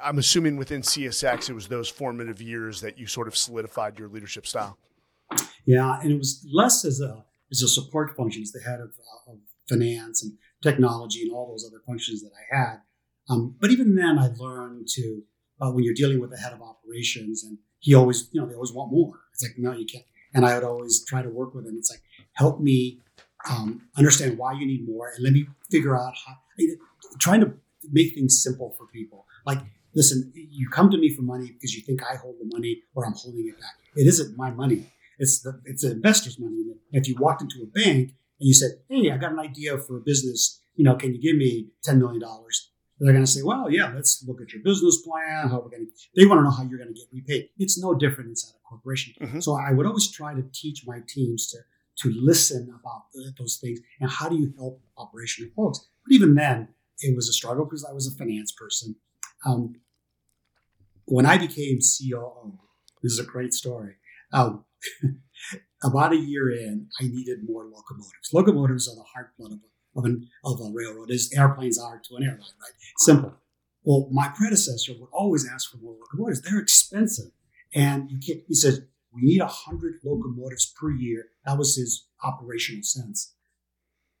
[0.00, 4.08] I'm assuming within CSX, it was those formative years that you sort of solidified your
[4.08, 4.78] leadership style.
[5.66, 8.90] Yeah, and it was less as a as a support function as the head of,
[8.90, 12.80] uh, of finance and technology and all those other functions that I had.
[13.28, 15.22] Um, but even then, I learned to
[15.60, 18.54] uh, when you're dealing with the head of operations, and he always, you know, they
[18.54, 19.20] always want more.
[19.32, 20.04] It's like, no, you can't.
[20.34, 21.76] And I would always try to work with him.
[21.76, 22.02] It's like,
[22.32, 23.00] help me
[23.48, 26.34] um, understand why you need more, and let me figure out how.
[27.18, 27.52] Trying to
[27.90, 29.26] make things simple for people.
[29.44, 29.58] Like,
[29.94, 33.06] listen, you come to me for money because you think I hold the money or
[33.06, 33.74] I'm holding it back.
[33.94, 34.86] It isn't my money.
[35.18, 36.62] It's the it's the investor's money.
[36.92, 39.96] If you walked into a bank and you said, "Hey, I got an idea for
[39.96, 40.60] a business.
[40.74, 43.92] You know, can you give me ten million dollars?" They're going to say, "Well, yeah,
[43.94, 45.48] let's look at your business plan.
[45.48, 47.50] How we're going to." They want to know how you're going to get repaid.
[47.58, 49.14] It's no different inside a corporation.
[49.20, 49.40] Mm-hmm.
[49.40, 51.58] So I would always try to teach my teams to
[51.98, 53.04] to listen about
[53.38, 55.80] those things and how do you help operational folks.
[56.04, 56.68] But even then,
[57.00, 58.96] it was a struggle because I was a finance person.
[59.44, 59.76] Um,
[61.06, 62.58] when I became COO,
[63.02, 63.94] this is a great story.
[64.32, 64.64] Um,
[65.82, 68.32] about a year in, I needed more locomotives.
[68.32, 72.16] Locomotives are the heartblood of a, of, an, of a railroad, as airplanes are to
[72.16, 72.72] an airline, right?
[72.98, 73.34] Simple.
[73.84, 76.42] Well, my predecessor would always ask for more locomotives.
[76.42, 77.30] They're expensive.
[77.74, 81.26] And he says, we need 100 locomotives per year.
[81.44, 83.32] That was his operational sense.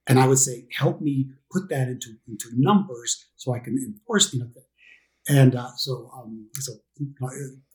[0.06, 4.30] And I would say, help me put that into, into numbers so I can enforce
[4.30, 4.48] the
[5.28, 6.74] And uh, so, um, so
[7.22, 7.28] uh,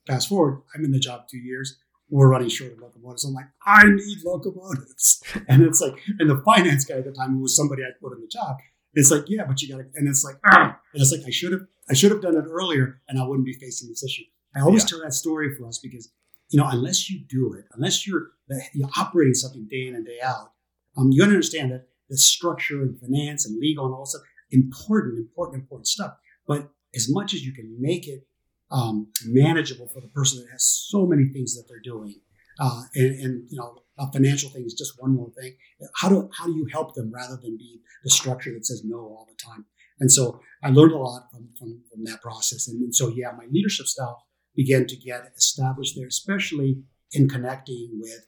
[0.08, 1.78] fast forward, I'm in the job two years
[2.12, 3.24] we're running short of locomotives.
[3.24, 5.24] I'm like, I need locomotives.
[5.48, 8.14] And it's like, and the finance guy at the time, who was somebody I put
[8.14, 8.58] in the job,
[8.94, 10.78] it's like, yeah, but you got to, and it's like, ah.
[10.94, 13.46] and it's like, I should have, I should have done it earlier and I wouldn't
[13.46, 14.24] be facing this issue.
[14.56, 14.88] I always yeah.
[14.88, 16.12] tell that story for us because,
[16.50, 18.32] you know, unless you do it, unless you're,
[18.74, 20.52] you're operating something day in and day out,
[20.98, 25.62] um, you understand that the structure and finance and legal and all stuff, important, important,
[25.62, 26.14] important stuff.
[26.46, 28.28] But as much as you can make it
[28.72, 32.16] um, manageable for the person that has so many things that they're doing.
[32.60, 35.56] Uh, and, and, you know, a financial thing is just one more thing.
[35.96, 38.98] How do how do you help them rather than be the structure that says no
[38.98, 39.66] all the time?
[40.00, 42.68] And so I learned a lot from, from, from that process.
[42.68, 46.82] And, and, so yeah, my leadership style began to get established there, especially
[47.12, 48.26] in connecting with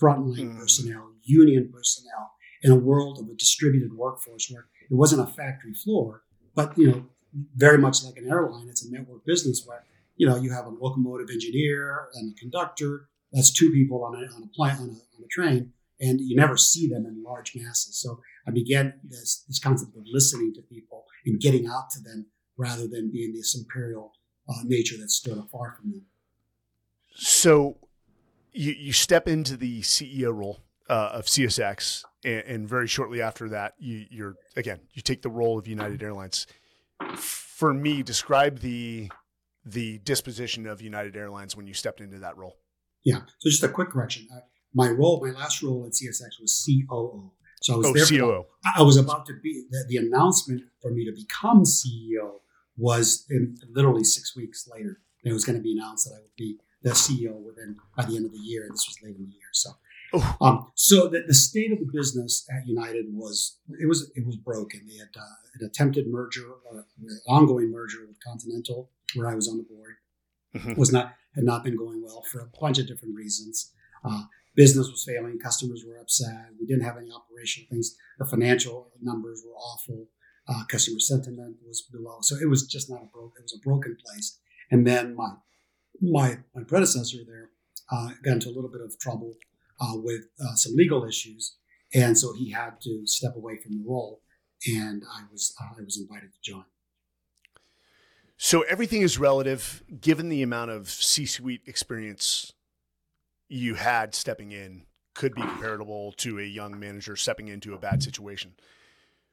[0.00, 0.58] frontline mm.
[0.58, 2.30] personnel, union personnel,
[2.62, 6.22] in a world of a distributed workforce where it wasn't a factory floor,
[6.54, 7.06] but you know
[7.54, 9.84] very much like an airline, it's a network business where
[10.16, 13.08] you know you have a locomotive engineer and a conductor.
[13.32, 16.36] That's two people on a on a plane on a, on a train, and you
[16.36, 17.98] never see them in large masses.
[17.98, 22.26] So I began this this concept of listening to people and getting out to them
[22.56, 24.12] rather than being this imperial
[24.48, 26.06] uh, nature that stood afar from them.
[27.14, 27.76] So
[28.52, 33.48] you you step into the CEO role uh, of CSX, and, and, very shortly after
[33.48, 36.46] that, you, you're again you take the role of United Airlines
[37.16, 39.10] for me, describe the
[39.64, 42.56] the disposition of United Airlines when you stepped into that role?
[43.04, 43.20] Yeah.
[43.38, 44.28] So just a quick correction.
[44.74, 47.32] My role, my last role at CSX was COO.
[47.62, 48.06] So I was Oh, there.
[48.06, 48.44] COO.
[48.76, 52.34] I was about to be the, the announcement for me to become CEO
[52.76, 55.00] was in literally six weeks later.
[55.24, 58.16] It was going to be announced that I would be the CEO within by the
[58.16, 58.68] end of the year.
[58.70, 59.48] This was late in the year.
[59.52, 59.70] So.
[60.40, 64.36] Um, so the, the state of the business at United was it was it was
[64.36, 64.80] broken.
[64.88, 69.48] They had uh, an attempted merger or an ongoing merger with Continental, where I was
[69.48, 69.94] on the board,
[70.56, 70.76] Mhm.
[70.76, 73.72] was not had not been going well for a bunch of different reasons.
[74.04, 74.22] Uh,
[74.54, 76.48] business was failing, customers were upset.
[76.58, 77.94] We didn't have any operational things.
[78.18, 80.08] The financial numbers were awful.
[80.48, 82.18] Uh, customer sentiment was below.
[82.22, 83.34] So it was just not a broke.
[83.38, 84.38] It was a broken place.
[84.70, 85.32] And then my
[86.00, 87.50] my my predecessor there
[87.90, 89.34] uh, got into a little bit of trouble
[89.80, 91.56] uh, with uh, some legal issues,
[91.94, 94.22] and so he had to step away from the role.
[94.66, 96.64] And I was I was invited to join.
[98.38, 102.52] So everything is relative given the amount of C suite experience
[103.48, 104.84] you had stepping in
[105.14, 108.54] could be comparable to a young manager stepping into a bad situation.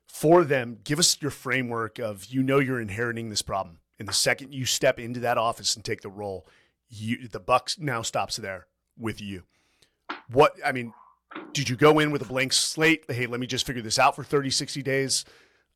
[0.08, 3.80] For them, give us your framework of you know you're inheriting this problem.
[4.00, 6.48] And the second you step into that office and take the role,
[6.88, 9.44] you the buck now stops there with you.
[10.30, 10.94] What I mean,
[11.54, 13.06] did you go in with a blank slate?
[13.10, 15.26] Hey, let me just figure this out for 30, 60 days?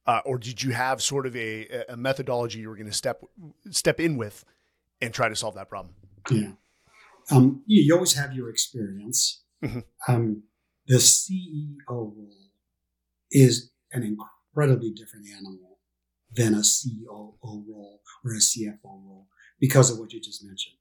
[0.06, 3.22] Uh, or did you have sort of a, a methodology you were going to step
[3.72, 4.46] step in with
[5.02, 5.94] and try to solve that problem?
[6.32, 6.52] Yeah.
[7.30, 9.44] Um, you, you always have your experience.
[9.64, 9.84] Mhm.
[10.08, 10.44] Um,
[10.88, 12.30] the CEO role
[13.32, 15.80] is an incredibly different animal
[16.34, 19.28] than a COO role or a CFO role
[19.60, 20.77] because of what you just mentioned.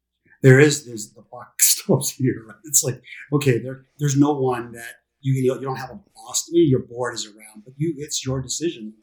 [0.47, 2.45] There is this the buck stops here.
[2.47, 2.57] Right?
[2.63, 6.49] It's like okay, there there's no one that you you don't have a boss.
[6.53, 8.95] Your board is around, but you it's your decision.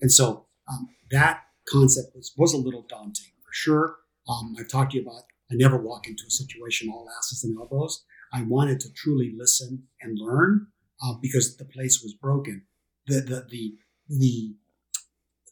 [0.00, 3.96] And so um, that concept was, was a little daunting for sure.
[4.28, 7.58] Um, I've talked to you about I never walk into a situation all asses and
[7.58, 8.04] elbows.
[8.32, 10.68] I wanted to truly listen and learn
[11.02, 12.66] uh, because the place was broken.
[13.08, 13.74] The the the
[14.08, 14.54] the,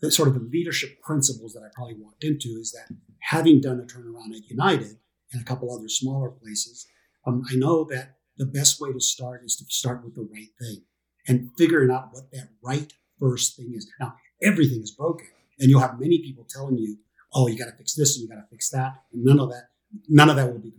[0.03, 3.81] the sort of the leadership principles that I probably walked into is that having done
[3.81, 4.99] a turnaround at United
[5.33, 6.87] and a couple other smaller places,
[7.27, 10.49] um, I know that the best way to start is to start with the right
[10.61, 10.83] thing
[11.29, 13.91] and figuring out what that right first thing is.
[14.01, 16.99] Now everything is broken, and you'll have many people telling you,
[17.33, 19.51] "Oh, you got to fix this and you got to fix that," and none of
[19.51, 19.69] that
[20.09, 20.73] none of that will be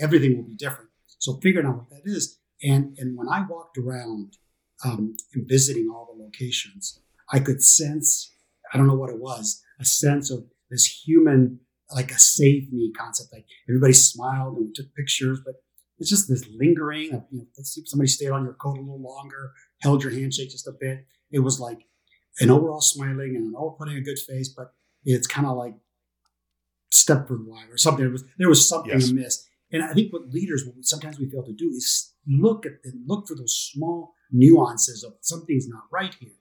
[0.00, 3.78] everything will be different so figuring out what that is and and when i walked
[3.78, 4.36] around
[4.84, 7.00] um, and visiting all the locations
[7.32, 8.32] i could sense
[8.72, 11.60] i don't know what it was a sense of this human
[11.92, 15.54] like a save me concept like everybody smiled and we took pictures but
[15.98, 18.76] it's just this lingering of you know let's see if somebody stayed on your coat
[18.76, 21.78] a little longer held your handshake just a bit it was like
[22.40, 25.74] an overall smiling and an overall putting a good face but it's kind of like
[26.92, 28.04] Stepford wife or something.
[28.04, 29.10] There was there was something Yes.
[29.10, 32.64] amiss, and I think what leaders what we, sometimes we fail to do is look
[32.64, 36.32] at and look for those small nuances of something's not right here.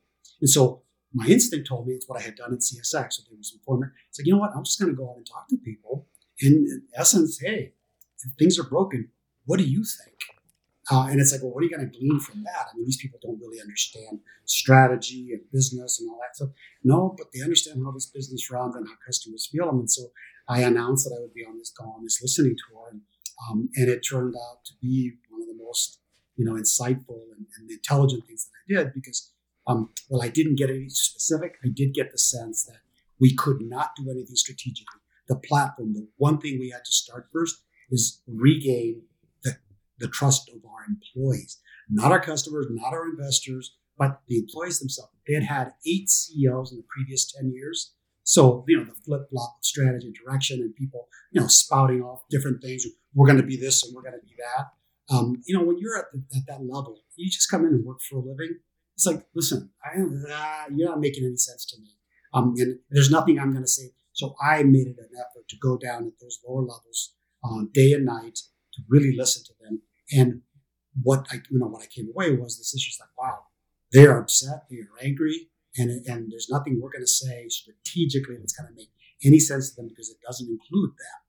[0.41, 0.83] And so
[1.15, 3.13] my instinct told me it's what I had done at CSX.
[3.13, 3.93] So there was some former.
[4.09, 4.51] It's like you know what?
[4.55, 6.07] I'm just going to go out and talk to people.
[6.41, 7.73] And in essence, hey,
[8.23, 9.09] if things are broken,
[9.45, 10.17] what do you think?
[10.91, 12.67] Uh, and it's like, well, what are you going to glean from that?
[12.71, 16.49] I mean, these people don't really understand strategy and business and all that stuff.
[16.83, 19.79] No, but they understand how this business runs and how customers feel them.
[19.79, 20.11] And so
[20.47, 23.01] I announced that I would be on this on this listening tour, and
[23.49, 25.99] um, and it turned out to be one of the most
[26.35, 29.31] you know insightful and, and intelligent things that I did because
[29.67, 31.55] um, well I didn't get any specific.
[31.63, 32.79] I did get the sense that
[33.19, 34.99] we could not do anything strategically.
[35.27, 39.03] The platform, the one thing we had to start first is regain
[39.43, 39.57] the
[39.99, 45.11] the trust of our employees, not our customers, not our investors, but the employees themselves.
[45.27, 47.93] They had had eight CEOs in the previous ten years.
[48.27, 52.01] So, you know, the flip flop of strategy and direction and people, you know, spouting
[52.01, 52.83] off different things.
[53.13, 55.15] We're going to be this and we're going to be that.
[55.15, 57.85] Um, you know, when you're at, the, at that level, you just come in and
[57.85, 58.57] work for a living.
[58.95, 61.89] It's like, listen, I, uh, you're not making any sense to me.
[62.33, 63.91] Um, and there's nothing I'm going to say.
[64.13, 67.91] So I made it an effort to go down at those lower levels um, day
[67.91, 68.39] and night
[68.73, 69.81] to really listen to them.
[70.11, 70.41] And
[71.01, 73.39] what I, you know, what I came away was this issue is like, wow,
[73.91, 78.37] they are upset, they are angry, and, and there's nothing we're going to say strategically
[78.37, 78.89] that's going to make
[79.23, 81.19] any sense to them because it doesn't include them.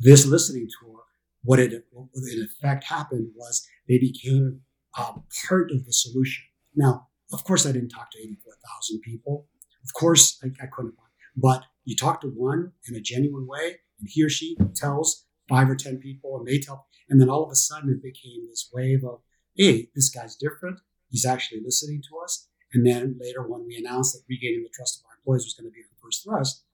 [0.00, 1.00] This listening tour,
[1.42, 4.60] what it what in effect happened was they became
[4.98, 6.44] um, part of the solution.
[6.76, 9.46] Now, of course, I didn't talk to 84,000 people.
[9.82, 10.94] Of course, I, I couldn't,
[11.36, 15.70] but you talk to one in a genuine way, and he or she tells five
[15.70, 18.68] or 10 people, and they tell, and then all of a sudden it became this
[18.72, 19.20] wave of,
[19.54, 20.80] hey, this guy's different.
[21.08, 22.48] He's actually listening to us.
[22.72, 25.70] And then later, when we announced that regaining the trust of our employees was going
[25.70, 26.64] to be our first thrust,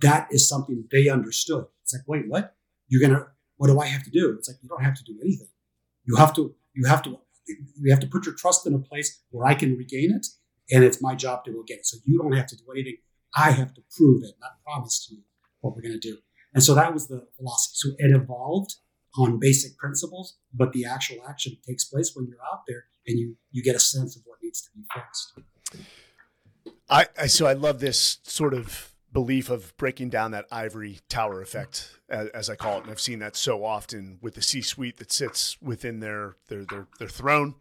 [0.00, 1.64] that is something they understood.
[1.82, 2.54] It's like, wait, what?
[2.88, 3.26] You're gonna?
[3.56, 4.34] What do I have to do?
[4.38, 5.48] It's like you don't have to do anything.
[6.04, 6.54] You have to.
[6.74, 7.18] You have to.
[7.46, 10.26] You have to put your trust in a place where I can regain it,
[10.70, 11.86] and it's my job to go get it.
[11.86, 12.96] So you don't have to do anything.
[13.34, 15.22] I have to prove it, not promise to you
[15.60, 16.18] what we're going to do.
[16.54, 17.74] And so that was the philosophy.
[17.74, 18.74] So it evolved
[19.16, 23.36] on basic principles, but the actual action takes place when you're out there and you
[23.50, 25.86] you get a sense of what needs to be fixed.
[26.88, 31.42] I, I so I love this sort of belief of breaking down that ivory tower
[31.42, 34.98] effect, as, as I call it, and I've seen that so often with the C-suite
[34.98, 37.54] that sits within their their their, their throne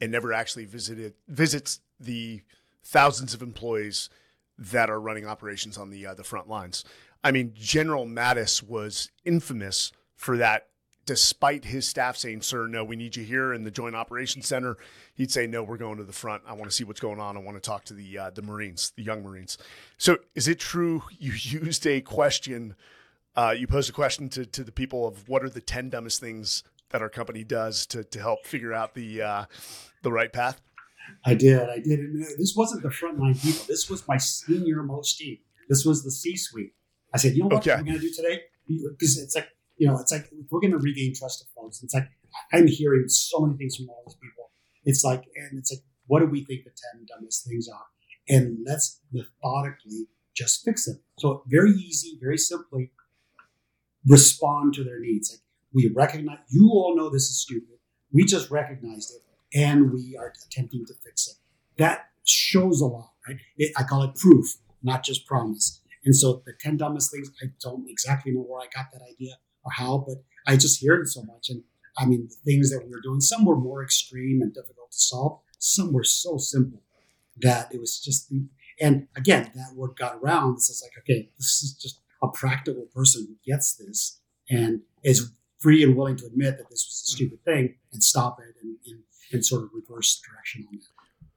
[0.00, 2.42] and never actually visited visits the
[2.84, 4.08] thousands of employees
[4.58, 6.84] that are running operations on the uh, the front lines.
[7.22, 10.68] I mean, General Mattis was infamous for that
[11.06, 14.76] despite his staff saying, "Sir, no, we need you here in the Joint Operations Center,"
[15.14, 16.42] he'd say, "No, we're going to the front.
[16.46, 17.36] I want to see what's going on.
[17.36, 19.56] I want to talk to the uh, the Marines, the young Marines."
[19.96, 22.74] So, is it true you used a question?
[23.34, 26.20] Uh, you posed a question to to the people of what are the ten dumbest
[26.20, 29.44] things that our company does to to help figure out the uh,
[30.02, 30.60] the right path?
[31.24, 31.68] I did.
[31.68, 32.00] I did.
[32.00, 33.64] And this wasn't the frontline people.
[33.68, 35.38] This was my senior most team.
[35.68, 36.72] This was the C-suite.
[37.14, 37.76] I said, you know what okay.
[37.76, 38.40] we're going to do today?
[38.68, 41.82] Because it's like you know, it's like we're going to regain trust of folks.
[41.82, 42.08] It's like
[42.52, 44.50] I'm hearing so many things from all these people.
[44.84, 47.86] It's like, and it's like, what do we think the 10 dumbest things are?
[48.28, 51.00] And let's methodically just fix them.
[51.18, 52.92] So very easy, very simply
[54.06, 55.32] respond to their needs.
[55.32, 55.40] Like
[55.72, 57.78] we recognize, you all know this is stupid.
[58.12, 61.34] We just recognized it and we are attempting to fix it.
[61.78, 63.38] That shows a lot, right?
[63.56, 64.46] It, I call it proof,
[64.82, 65.80] not just promise.
[66.04, 69.34] And so the 10 dumbest things, I don't exactly know where I got that idea
[69.66, 71.50] or how, but I just hear it so much.
[71.50, 71.62] And
[71.98, 74.98] I mean, the things that we were doing, some were more extreme and difficult to
[74.98, 75.40] solve.
[75.58, 76.82] Some were so simple
[77.38, 78.32] that it was just,
[78.80, 80.54] and again, that word got around.
[80.54, 85.82] It's like, okay, this is just a practical person who gets this and is free
[85.82, 89.02] and willing to admit that this was a stupid thing and stop it and, and,
[89.32, 91.28] and sort of reverse direction on that.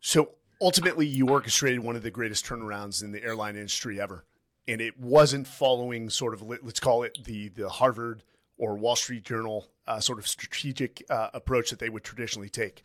[0.00, 4.24] So ultimately, you orchestrated one of the greatest turnarounds in the airline industry ever
[4.68, 8.22] and it wasn't following sort of let's call it the the Harvard
[8.58, 12.82] or Wall Street Journal uh, sort of strategic uh, approach that they would traditionally take.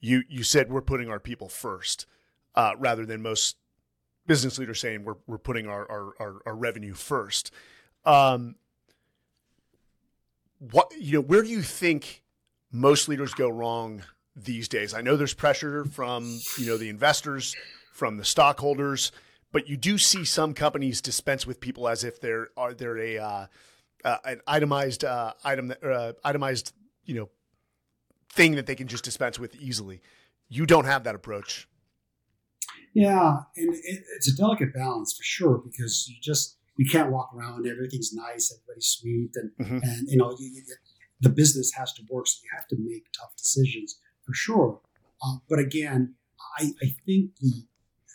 [0.00, 2.06] You you said we're putting our people first,
[2.54, 3.56] uh, rather than most
[4.26, 7.50] business leaders saying we're we're putting our our, our, our revenue first.
[8.04, 8.56] Um,
[10.58, 12.22] what you know, where do you think
[12.72, 14.02] most leaders go wrong
[14.34, 14.94] these days?
[14.94, 17.54] I know there's pressure from you know the investors,
[17.92, 19.12] from the stockholders
[19.52, 23.18] but you do see some companies dispense with people as if they're are they're a
[23.18, 23.46] uh,
[24.04, 26.72] uh, an itemized uh, item uh, itemized
[27.04, 27.28] you know
[28.30, 30.00] thing that they can just dispense with easily.
[30.48, 31.68] You don't have that approach.
[32.94, 37.30] Yeah, and it, it's a delicate balance for sure because you just you can't walk
[37.34, 39.78] around everything's nice, everybody's sweet, and mm-hmm.
[39.82, 40.62] and you know you, you,
[41.20, 44.80] the business has to work, so you have to make tough decisions for sure.
[45.22, 46.14] Uh, but again,
[46.58, 47.64] I, I think the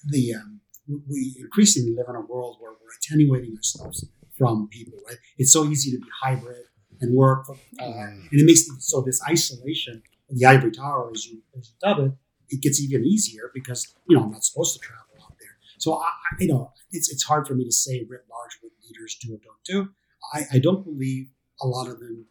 [0.09, 4.05] the um, we increasingly live in a world where we're attenuating ourselves
[4.37, 5.17] from people, right?
[5.37, 6.65] It's so easy to be hybrid
[6.99, 11.69] and work, uh, and it makes so this isolation, the ivory tower, as you, as
[11.69, 12.11] you dub it,
[12.49, 15.57] it gets even easier because you know I'm not supposed to travel out there.
[15.79, 16.09] So I,
[16.39, 19.39] you know, it's it's hard for me to say writ large what leaders do or
[19.43, 19.89] don't do.
[20.33, 21.29] I, I don't believe
[21.61, 22.25] a lot of them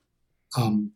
[0.57, 0.92] um,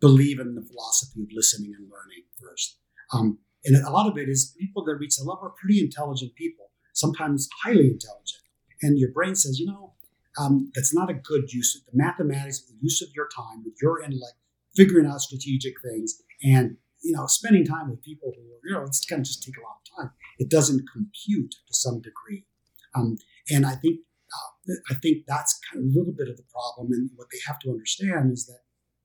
[0.00, 2.78] believe in the philosophy of listening and learning first.
[3.12, 6.34] Um, and a lot of it is people that reach the level are pretty intelligent
[6.34, 8.42] people, sometimes highly intelligent.
[8.82, 9.94] And your brain says, you know,
[10.38, 13.74] um, that's not a good use of the mathematics, the use of your time with
[13.80, 14.34] your intellect,
[14.74, 18.82] figuring out strategic things, and you know, spending time with people who are, you know,
[18.82, 20.10] it's going to just take a lot of time.
[20.38, 22.46] It doesn't compute to some degree,
[22.94, 23.18] um,
[23.50, 24.00] and I think
[24.32, 26.92] uh, I think that's kind of a little bit of the problem.
[26.92, 28.62] And what they have to understand is that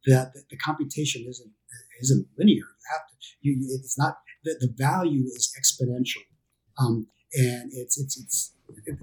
[0.07, 1.51] that the, the computation isn't
[2.01, 2.55] isn't linear.
[2.55, 6.23] You have to, you, it's not the, the value is exponential.
[6.79, 8.53] Um, and it's, it's, it's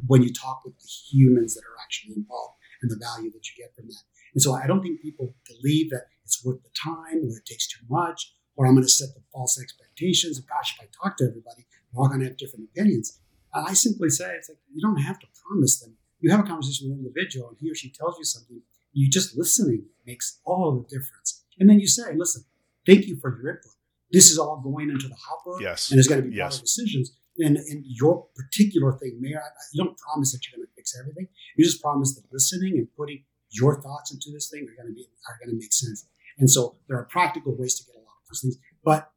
[0.07, 3.63] when you talk with the humans that are actually involved and the value that you
[3.63, 4.03] get from that.
[4.35, 7.67] And so I don't think people believe that it's worth the time or it takes
[7.67, 11.25] too much or I'm going to set the false expectations gosh, if I talk to
[11.25, 13.19] everybody, we're all going to have different opinions.
[13.55, 15.97] And I simply say, it's like, you don't have to promise them.
[16.21, 18.61] You have a conversation with an individual and he or she tells you something.
[18.93, 21.45] You just listening makes all the difference.
[21.59, 22.45] And then you say, listen,
[22.87, 23.76] thank you for your input
[24.13, 25.63] this is all going into the hopper.
[25.63, 25.91] Yes.
[25.91, 26.57] And it's going to be yes.
[26.57, 27.17] of decisions.
[27.39, 29.43] And, and your particular thing, Mayor,
[29.73, 31.29] you don't promise that you're going to fix everything.
[31.57, 34.95] You just promise that listening and putting your thoughts into this thing are going to
[34.95, 36.07] be are going to make sense.
[36.39, 39.11] And so there are practical ways to get a lot of those things, but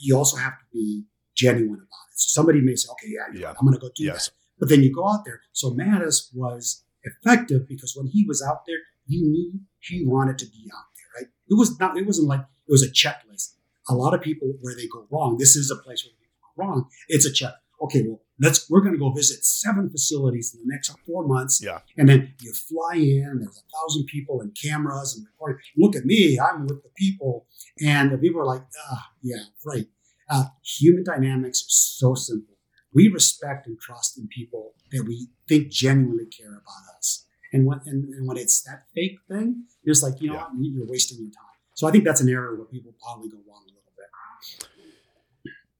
[0.00, 1.04] you also have to be
[1.36, 2.18] genuine about it.
[2.18, 3.50] So somebody may say, okay, yeah, Yeah.
[3.58, 4.26] I'm going to go do Yes.
[4.28, 4.34] that.
[4.58, 5.40] But then you go out there.
[5.52, 10.46] So Mattis was effective because when he was out there, he knew he wanted to
[10.46, 11.30] be out there, right?
[11.48, 13.54] It was not, it wasn't like it was a checklist.
[13.88, 16.62] A lot of people where they go wrong, this is a place where people go
[16.64, 16.88] wrong.
[17.08, 17.54] It's a check.
[17.82, 21.60] Okay, well, let's, we're going to go visit seven facilities in the next four months.
[21.62, 21.80] Yeah.
[21.98, 25.58] And then you fly in, there's a thousand people and cameras and recording.
[25.76, 27.46] Look at me, I'm with the people.
[27.84, 29.86] And the people are like, ah, yeah, right.
[30.30, 32.54] Uh, human dynamics are so simple.
[32.94, 37.26] We respect and trust in people that we think genuinely care about us.
[37.52, 40.42] And when, and, and when it's that fake thing, it's like, you know, Yeah.
[40.44, 41.50] what, you're wasting your time.
[41.74, 43.63] So I think that's an area where people probably go wrong a little bit.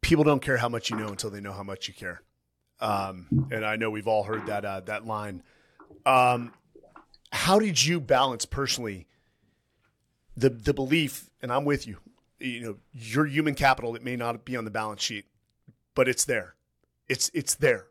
[0.05, 2.23] People don't care how much you know until they know how much you care.
[2.81, 5.43] Um, and I know we've all heard that uh, that line.
[6.05, 6.53] Um,
[7.33, 9.07] how did you balance personally
[10.37, 11.31] the the belief?
[11.41, 11.99] And I'm with you.
[12.39, 13.95] You know, your human capital.
[13.97, 15.25] It may not be on the balance sheet,
[15.95, 16.55] but it's there.
[17.09, 17.87] It's it's there.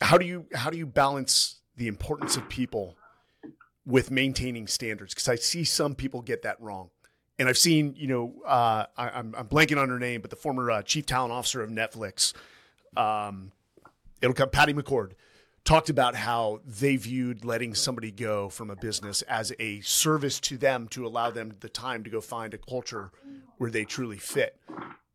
[0.00, 2.96] How do you how do you balance the importance of people
[3.84, 5.14] with maintaining standards?
[5.14, 6.90] Because I see some people get that wrong
[7.40, 10.36] and I've seen, you know, uh, I, I'm, I'm blanking on her name, but the
[10.36, 12.34] former uh, chief talent officer of Netflix,
[12.98, 13.50] um,
[14.20, 15.12] it'll come, Patty McCord,
[15.64, 20.58] talked about how they viewed letting somebody go from a business as a service to
[20.58, 23.10] them to allow them the time to go find a culture
[23.56, 24.60] where they truly fit.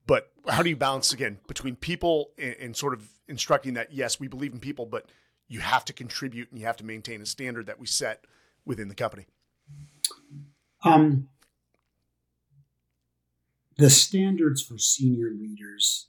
[0.07, 4.19] But how do you balance again between people and, and sort of instructing that yes,
[4.19, 5.11] we believe in people, but
[5.47, 8.25] you have to contribute and you have to maintain a standard that we set
[8.65, 9.27] within the company.
[10.83, 11.29] Um,
[13.77, 16.07] the standards for senior leaders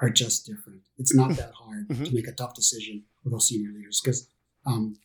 [0.00, 0.82] are just different.
[0.98, 2.06] It's not that hard Mhm.
[2.06, 4.28] to make a tough decision with those senior leaders because,
[4.66, 4.96] um,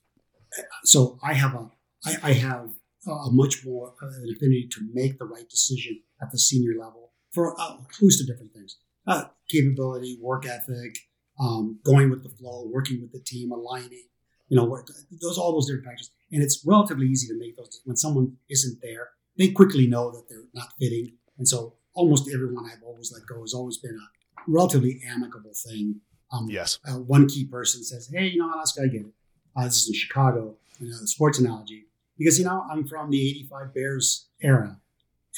[0.84, 1.70] so I have a
[2.06, 2.70] I, I have
[3.08, 7.14] a much more uh, an affinity to make the right decision at the senior level
[7.32, 8.78] for a host of different things:
[9.08, 10.98] uh, capability, work ethic,
[11.40, 14.08] um, going with the flow, working with the team, aligning.
[14.50, 14.88] You know, work,
[15.22, 18.80] those all those different factors, and it's relatively easy to make those when someone isn't
[18.82, 19.10] there.
[19.38, 23.42] They quickly know that they're not fitting, and so almost everyone I've always let go
[23.42, 24.08] has always been a
[24.48, 26.02] relatively amicable thing.
[26.32, 26.80] Um, Yes.
[26.88, 29.14] uh, one key person says, "Hey, you know, Oscar, I get it.
[29.56, 31.86] Uh, this is in Chicago, you know, the sports analogy,
[32.18, 34.80] because you know I'm from the '85 Bears era,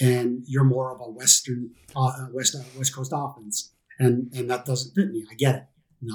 [0.02, 4.50] and you're more of a Western uh, uh, West uh, West Coast offense, and and
[4.50, 5.26] that doesn't fit me.
[5.32, 5.64] I get it.
[6.02, 6.08] You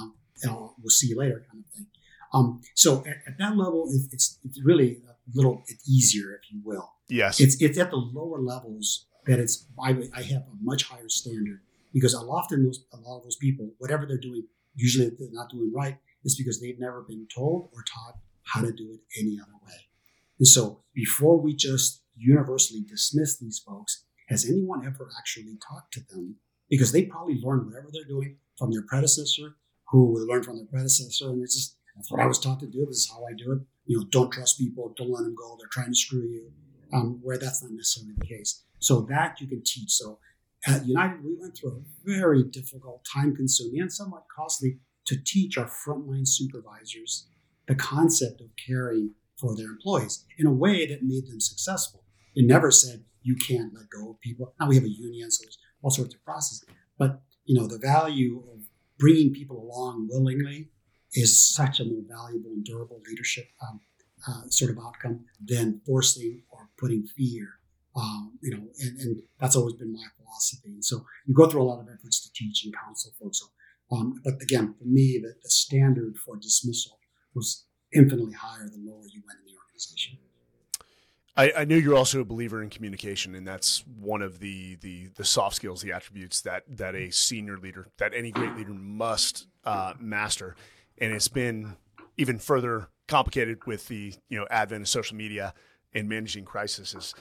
[0.49, 1.86] know, we'll see you later, kind of thing.
[2.32, 6.61] Um, so at, at that level, it, it's it's really a little easier, if you
[6.64, 6.90] will.
[7.09, 7.40] Yes.
[7.40, 11.61] It's it's at the lower levels that it's I, I have a much higher standard
[11.93, 14.45] because a lot often those a lot of those people, whatever they're doing,
[14.75, 18.72] usually they're not doing right, is because they've never been told or taught how to
[18.72, 19.72] do it any other way.
[20.39, 26.01] And so before we just universally dismiss these folks, has anyone ever actually talked to
[26.11, 26.37] them?
[26.68, 29.57] Because they probably learned whatever they're doing from their predecessor,
[29.91, 32.85] who learned from their predecessor, and it's just that's what I was taught to do.
[32.87, 33.59] This is how I do it.
[33.87, 35.57] You know, don't trust people, don't let them go.
[35.59, 36.51] They're trying to screw you.
[36.93, 38.62] Um, where that's not necessarily the case.
[38.85, 39.93] So that you can teach.
[39.93, 40.18] So
[40.66, 45.70] at United, we went through a very difficult, time-consuming, and somewhat costly to teach our
[45.82, 47.28] frontline supervisors
[47.66, 52.05] the concept of caring for their employees in a way that made them successful.
[52.35, 54.55] It never said you can't let go of people.
[54.61, 56.64] Now we have a union, so there's all sorts of processes.
[56.99, 58.61] But you know, the value of
[58.99, 60.70] bringing people along willingly
[61.14, 63.80] is such a more valuable and durable leadership um,
[64.28, 67.49] uh, sort of outcome than forcing or putting fear.
[67.97, 70.68] Um, you know, and, and that's always been my philosophy.
[70.68, 73.38] And so you go through a lot of efforts to teach and counsel folks.
[73.40, 73.47] So,
[73.97, 76.99] um, but again, for me, the, the standard for dismissal
[77.34, 80.18] was infinitely higher the lower you went in the organization.
[81.36, 85.09] I, I knew you're also a believer in communication, and that's one of the, the
[85.16, 89.49] the soft skills, the attributes that that a senior leader, that any great leader must
[89.64, 90.55] uh, master.
[90.99, 91.76] And it's been
[92.16, 95.55] even further complicated with the you know advent of social media
[95.92, 97.14] and managing crises.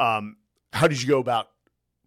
[0.00, 0.36] Um,
[0.72, 1.50] how did you go about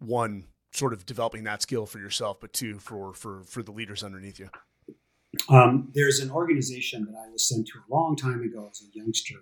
[0.00, 4.02] one sort of developing that skill for yourself, but two for for for the leaders
[4.02, 4.50] underneath you?
[5.48, 8.96] Um, there's an organization that I was sent to a long time ago as a
[8.96, 9.36] youngster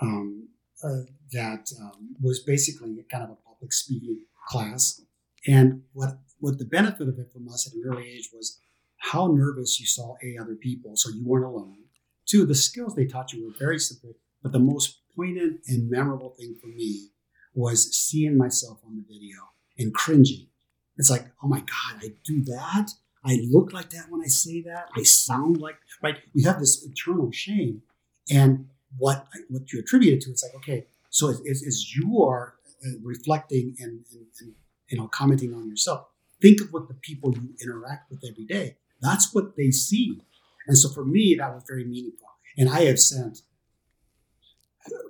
[0.00, 0.48] um,
[0.82, 1.02] uh,
[1.32, 5.02] that um, was basically kind of a public speaking class.
[5.46, 8.60] And what what the benefit of it from us at an early age was
[8.98, 11.78] how nervous you saw a other people, so you weren't alone.
[12.26, 16.34] Two, the skills they taught you were very simple, but the most poignant and memorable
[16.38, 17.10] thing for me
[17.54, 19.36] was seeing myself on the video
[19.78, 20.48] and cringing.
[20.96, 22.90] It's like, oh my God, I do that.
[23.24, 24.88] I look like that when I say that.
[24.94, 26.16] I sound like right.
[26.34, 27.82] You have this internal shame,
[28.30, 30.86] and what what you attribute it to, it's like okay.
[31.10, 34.52] So as, as you are uh, reflecting and, and, and
[34.88, 36.06] you know commenting on yourself,
[36.42, 38.76] think of what the people you interact with every day.
[39.00, 40.20] That's what they see.
[40.66, 42.28] And so for me, that was very meaningful.
[42.56, 43.42] And I have sent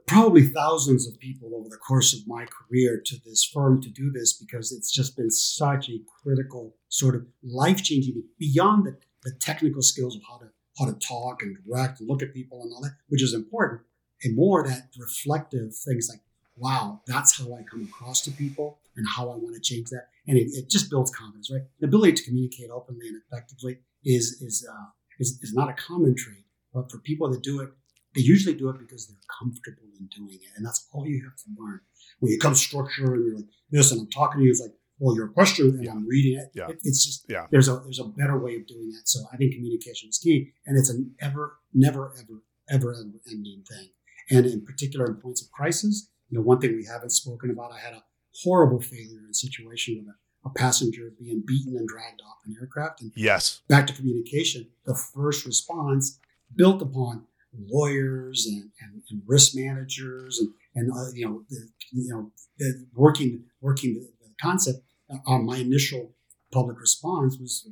[0.06, 4.10] probably thousands of people over the course of my career to this firm to do
[4.10, 9.32] this because it's just been such a critical sort of life changing beyond the, the
[9.40, 10.46] technical skills of how to
[10.78, 13.80] how to talk and direct and look at people and all that, which is important,
[14.22, 16.20] and more that reflective things like,
[16.56, 20.08] wow, that's how I come across to people and how I want to change that.
[20.26, 21.62] And it, it just builds confidence, right?
[21.80, 24.86] The ability to communicate openly and effectively is is, uh,
[25.20, 27.70] is is not a common trait, but for people that do it,
[28.14, 31.36] they usually do it because they're comfortable in doing it, and that's all you have
[31.36, 31.80] to learn.
[32.20, 34.72] When you come structure and you're like this, and I'm talking to you, it's like,
[34.98, 35.90] well, your question, and yeah.
[35.90, 36.50] I'm reading it.
[36.54, 36.68] Yeah.
[36.68, 37.46] It, it's just yeah.
[37.50, 39.08] there's a there's a better way of doing that.
[39.08, 43.64] So I think communication is key, and it's an ever, never, ever, ever, ever ending
[43.68, 43.88] thing.
[44.30, 47.72] And in particular, in points of crisis, you know, one thing we haven't spoken about,
[47.72, 48.04] I had a
[48.42, 53.02] horrible failure in situation with a, a passenger being beaten and dragged off an aircraft.
[53.02, 56.18] And yes, back to communication, the first response
[56.56, 57.26] built upon
[57.68, 62.86] lawyers and, and, and risk managers and, and uh, you know the, you know the
[62.94, 64.78] working working the, the concept.
[65.26, 66.12] Uh, my initial
[66.52, 67.68] public response was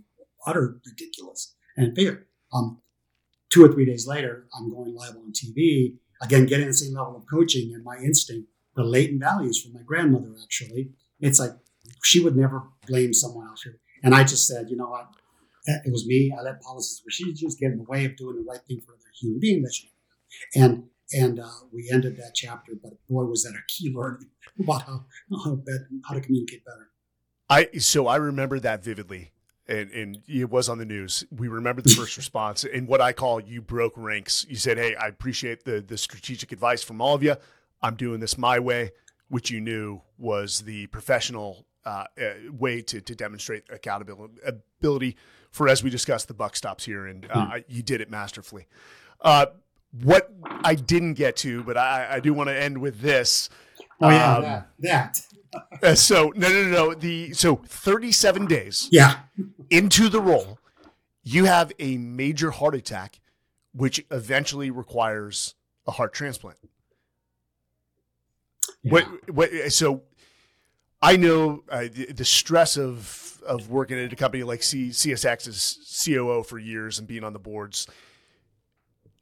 [0.46, 2.26] utter ridiculous and failure.
[2.52, 2.82] Um,
[3.48, 7.16] two or three days later, I'm going live on TV again, getting the same level
[7.16, 10.32] of coaching and my instinct, the latent values from my grandmother.
[10.42, 11.52] Actually, it's like
[12.02, 13.66] she would never blame someone else.
[14.02, 15.08] And I just said, you know what?
[15.66, 16.34] It was me.
[16.36, 18.80] I let policies where she just get in the way of doing the right thing
[18.84, 19.92] for another human being that she
[20.54, 20.84] and
[21.14, 22.72] and uh, we ended that chapter.
[22.82, 25.04] But boy, was that a key learning about how
[25.44, 26.88] how, better, how to communicate better.
[27.48, 29.32] I so I remember that vividly.
[29.68, 31.24] And, and it was on the news.
[31.30, 34.44] We remember the first response and what I call you broke ranks.
[34.48, 37.36] You said, "Hey, I appreciate the the strategic advice from all of you.
[37.80, 38.90] I'm doing this my way,"
[39.28, 45.16] which you knew was the professional uh, uh, way to to demonstrate accountability ability
[45.52, 47.64] for, as we discussed, the buck stops here, and uh, mm.
[47.68, 48.66] you did it masterfully.
[49.20, 49.46] Uh,
[50.02, 50.32] what
[50.64, 53.50] I didn't get to, but I, I do want to end with this.
[54.00, 54.68] Oh yeah, um, that.
[54.80, 55.20] that.
[55.82, 56.94] Uh, so no, no, no, no.
[56.94, 58.88] The so thirty-seven days.
[58.90, 59.16] Yeah.
[59.68, 60.58] into the role,
[61.22, 63.20] you have a major heart attack,
[63.74, 65.54] which eventually requires
[65.86, 66.56] a heart transplant.
[68.82, 68.92] Yeah.
[68.92, 69.30] What?
[69.34, 69.72] What?
[69.72, 70.04] So,
[71.02, 75.48] I know uh, the, the, stress of of working at a company like C, CSX
[75.48, 77.86] as COO for years and being on the boards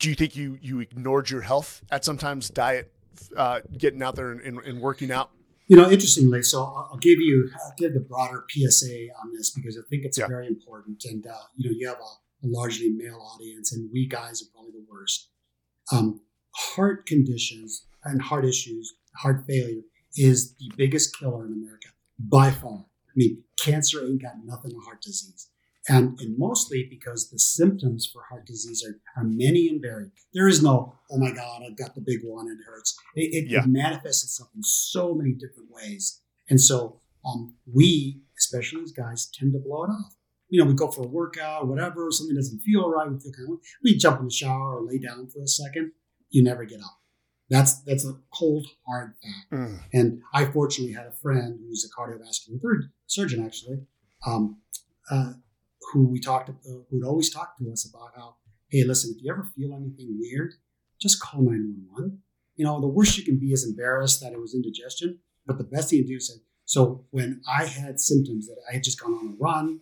[0.01, 2.93] do you think you you ignored your health at sometimes diet,
[3.37, 5.31] uh, getting out there and, and, and, working out?
[5.68, 9.77] You know, interestingly, so I'll give you I'll give the broader PSA on this because
[9.77, 10.27] I think it's yeah.
[10.27, 11.05] very important.
[11.05, 14.47] And uh, you know, you have a, a, largely male audience, and we guys are
[14.53, 15.29] probably the worst.
[15.93, 16.23] Um,
[16.57, 19.83] heart conditions and heart issues, heart failure
[20.16, 22.87] is the biggest killer in America by far.
[23.11, 25.49] I mean, cancer ain't got nothing on heart disease.
[25.89, 30.11] And, and mostly because the symptoms for heart disease are, are many and varied.
[30.35, 32.97] There is no, oh my God, I've got the big one and it hurts.
[33.17, 33.61] It, it, yeah.
[33.61, 36.21] it manifests itself in so many different ways.
[36.49, 40.15] And so um, we, especially as guys, tend to blow it off.
[40.49, 43.49] You know, we go for a workout, whatever, something doesn't feel right, we feel kind
[43.51, 45.93] of, we jump in the shower or lay down for a second,
[46.29, 46.99] you never get up.
[47.51, 49.53] That's that's a cold hard fact.
[49.53, 49.80] Mm.
[49.92, 53.80] And I fortunately had a friend who's a cardiovascular surgeon, actually,
[54.24, 54.59] um,
[55.11, 55.32] uh,
[55.92, 56.53] who we talked uh,
[56.88, 58.36] who'd always talk to us about how,
[58.68, 60.55] hey, listen, if you ever feel anything weird,
[61.01, 62.22] just call 911.
[62.55, 65.64] You know, the worst you can be is embarrassed that it was indigestion, but the
[65.64, 69.14] best thing to do is, so when I had symptoms that I had just gone
[69.14, 69.80] on a run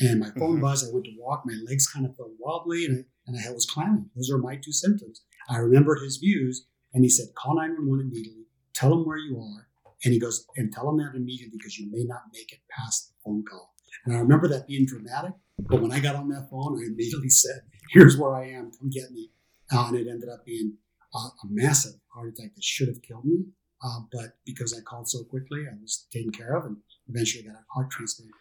[0.00, 0.60] and my phone mm-hmm.
[0.60, 3.52] buzzed, I went to walk, my legs kind of felt wobbly and I, and I
[3.52, 4.10] was climbing.
[4.14, 5.22] Those are my two symptoms.
[5.48, 6.66] I remembered his views
[6.96, 9.68] and he said, call 911 immediately, tell them where you are.
[10.02, 13.08] And he goes, and tell them that immediately because you may not make it past
[13.08, 13.74] the phone call.
[14.06, 15.32] And I remember that being dramatic.
[15.58, 17.60] But when I got on that phone, I immediately said,
[17.92, 18.70] "Here's where I am.
[18.70, 19.30] Come get me."
[19.70, 20.78] Uh, and it ended up being
[21.14, 21.18] a,
[21.50, 23.44] massive heart attack that should have killed me.
[23.84, 26.78] Uh, but because I called so quickly, I was taken care of, and
[27.08, 28.32] eventually got a heart transplant.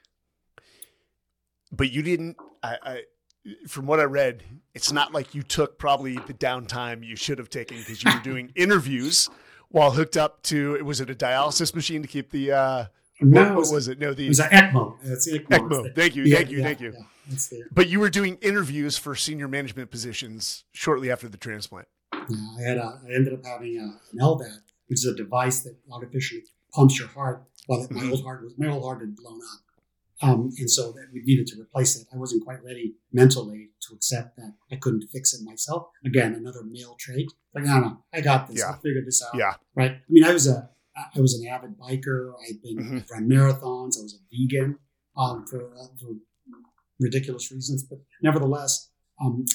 [1.74, 2.38] But you didn't.
[2.64, 3.02] I, I
[3.68, 4.44] from what I read,
[4.74, 8.20] it's not like you took probably the downtime you should have taken because you were
[8.24, 9.30] doing interviews
[9.70, 10.84] while hooked up to.
[10.84, 12.86] Was it a dialysis machine to keep the uh,
[13.22, 14.00] no, what, what was it?
[14.00, 14.98] No, the it was an ECMO.
[15.04, 15.48] It's ECMO.
[15.48, 15.96] ECMO.
[15.96, 16.94] Thank you, yeah, thank you, yeah, thank you.
[17.52, 21.88] Yeah, but you were doing interviews for senior management positions shortly after the transplant.
[22.14, 22.20] Yeah,
[22.60, 25.76] I had a, I ended up having a, an LVAD, which is a device that
[25.92, 26.44] artificially
[26.74, 27.44] pumps your heart.
[27.68, 27.96] While mm-hmm.
[27.96, 29.62] my old heart was my old heart had blown up,
[30.22, 32.08] um, and so that we needed to replace it.
[32.14, 35.88] I wasn't quite ready mentally to accept that I couldn't fix it myself.
[36.06, 37.32] Again, another male trait.
[37.54, 38.60] Like, no, no, I got this.
[38.60, 38.68] Yeah.
[38.72, 39.38] I'll figure this out.
[39.38, 39.54] Yeah.
[39.76, 39.92] Right.
[39.92, 42.34] I mean, I was a I was an avid biker.
[42.48, 43.00] I'd been mm-hmm.
[43.12, 44.00] run marathons.
[44.00, 44.80] I was a vegan.
[45.18, 46.16] um, for, uh, for
[47.00, 47.84] ridiculous reasons.
[47.84, 48.90] But nevertheless,
[49.22, 49.46] um,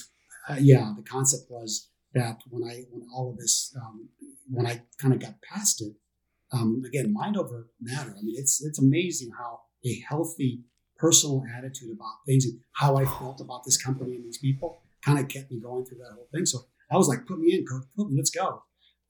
[0.48, 4.08] uh, yeah, the concept was that when I when all of this um,
[4.50, 5.94] when I kind of got past it,
[6.52, 8.10] um, again, mind over matter.
[8.10, 10.62] I mean, it's it's amazing how a healthy
[10.96, 15.18] personal attitude about things and how I felt about this company and these people kind
[15.18, 16.44] of kept me going through that whole thing.
[16.44, 16.60] So
[16.90, 18.62] I was like, put me in, coach, put me, let's go.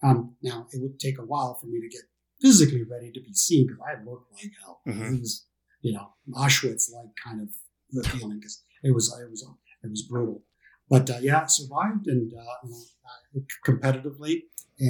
[0.02, 2.02] Um, now it would take a while for me to get
[2.40, 4.80] physically ready to be seen because I looked like hell.
[4.86, 5.14] Mm-hmm.
[5.14, 5.46] It was,
[5.82, 7.48] you know, Auschwitz like kind of
[7.90, 9.46] the feeling because it was it was
[9.82, 10.42] it was brutal.
[10.88, 14.42] But uh, yeah, I survived and uh, competitively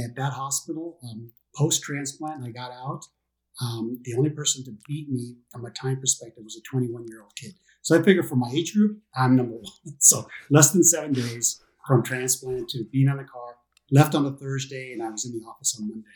[0.05, 0.99] at that hospital.
[1.03, 3.05] Um, Post transplant, I got out.
[3.61, 7.23] Um, the only person to beat me from a time perspective was a 21 year
[7.23, 7.55] old kid.
[7.83, 9.65] So I figured for my age group, I'm number one.
[9.99, 13.57] So less than seven days from transplant to being on the car,
[13.91, 16.07] left on a Thursday, and I was in the office on Monday.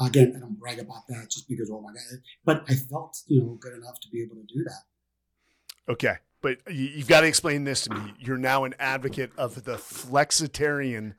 [0.00, 3.42] Again, I don't brag about that just because, oh my God, but I felt, you
[3.42, 5.92] know, good enough to be able to do that.
[5.92, 6.18] Okay.
[6.40, 8.14] But you've got to explain this to me.
[8.20, 11.14] You're now an advocate of the flexitarian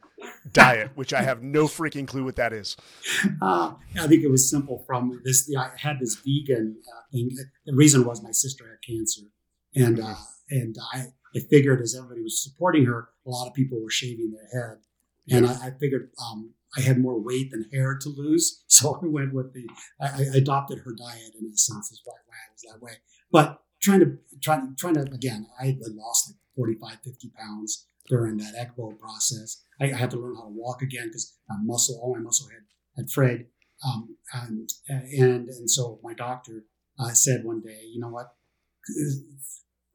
[0.52, 2.78] diet, which I have no freaking clue what that is.
[3.42, 5.54] Uh, I think it was simple from this.
[5.58, 7.32] I had this vegan uh, thing.
[7.66, 9.24] The reason was my sister had cancer,
[9.76, 10.16] and uh,
[10.50, 14.32] and I, I figured as everybody was supporting her, a lot of people were shaving
[14.32, 14.78] their head,
[15.30, 19.06] and I, I figured um, I had more weight than hair to lose, so I
[19.06, 19.68] went with the.
[20.00, 22.94] I, I adopted her diet in a sense, is why I was that way.
[23.32, 28.38] But trying to trying trying to again, I had lost like 45, 50 pounds during
[28.38, 29.64] that ECMO process.
[29.80, 32.48] I, I had to learn how to walk again because my muscle, all my muscle
[32.50, 32.64] had
[32.98, 33.46] had frayed.
[33.86, 36.66] Um, and, and and so my doctor
[37.00, 38.28] uh, said one day, you know what,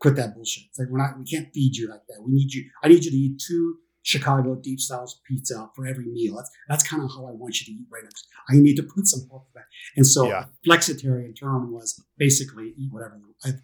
[0.00, 0.64] quit that bullshit.
[0.70, 2.22] It's like we're not, we can't feed you like that.
[2.24, 2.70] We need you.
[2.82, 6.36] I need you to eat two Chicago deep style pizza for every meal.
[6.36, 8.10] That's that's kind of how I want you to eat right now.
[8.50, 9.64] I need to put some health back.
[9.96, 10.44] And so yeah.
[10.66, 13.18] flexitarian term was basically eat whatever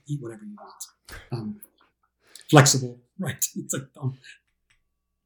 [0.08, 1.20] eat whatever you want.
[1.30, 1.60] Um,
[2.48, 3.44] flexible, right?
[3.54, 4.16] It's like um,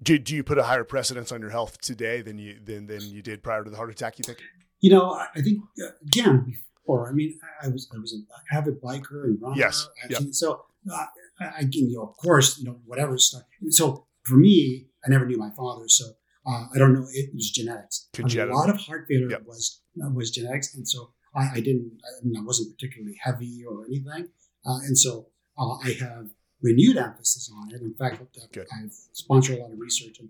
[0.02, 3.00] do, do you put a higher precedence on your health today than you than than
[3.02, 4.18] you did prior to the heart attack?
[4.18, 4.40] You think?
[4.80, 7.08] You know, I think uh, again before.
[7.08, 9.56] I mean, I was I was an avid biker and runner.
[9.56, 9.88] Yes.
[10.10, 10.22] Yep.
[10.32, 11.06] So uh,
[11.40, 13.42] I, you know, of course, you know, whatever stuff.
[13.68, 16.04] So for me, I never knew my father, so
[16.46, 17.06] uh, I don't know.
[17.12, 18.08] It was genetics.
[18.18, 19.42] I mean, a lot of heart failure yep.
[19.46, 21.92] was uh, was genetics, and so I, I didn't.
[22.04, 24.28] I, mean, I, wasn't particularly heavy or anything,
[24.66, 26.28] uh, and so uh, I have
[26.62, 27.80] renewed emphasis on it.
[27.80, 28.22] In fact,
[28.56, 30.28] I've sponsored a lot of research on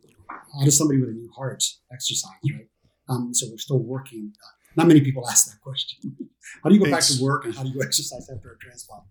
[0.59, 2.69] how does somebody with a new heart exercise, right?
[3.09, 4.33] Um, so we're still working.
[4.43, 6.17] Uh, not many people ask that question.
[6.63, 9.05] how do you go back to work and how do you exercise after a transplant?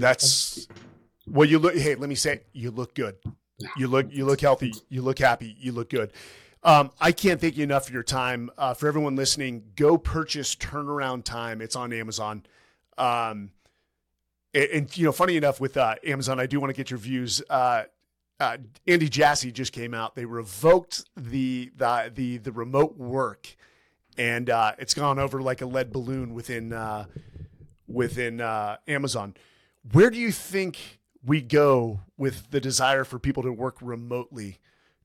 [0.00, 0.68] That's
[1.26, 1.76] well, you look.
[1.76, 3.16] Hey, let me say, you look good.
[3.76, 4.74] You look you look healthy.
[4.88, 5.56] You look happy.
[5.58, 6.12] You look good.
[6.62, 8.50] Um, I can't thank you enough for your time.
[8.58, 11.60] Uh, for everyone listening, go purchase Turnaround Time.
[11.60, 12.44] It's on Amazon.
[12.98, 13.52] Um,
[14.52, 16.98] and, and, you know, funny enough, with uh, Amazon, I do want to get your
[16.98, 17.40] views.
[17.48, 17.84] Uh,
[18.40, 20.16] uh, Andy Jassy just came out.
[20.16, 23.54] They revoked the the the, the remote work,
[24.18, 27.04] and uh, it's gone over like a lead balloon within uh,
[27.86, 28.40] within
[28.88, 29.36] Amazon.
[29.92, 34.60] Where do you think we go with the desire for people to work remotely?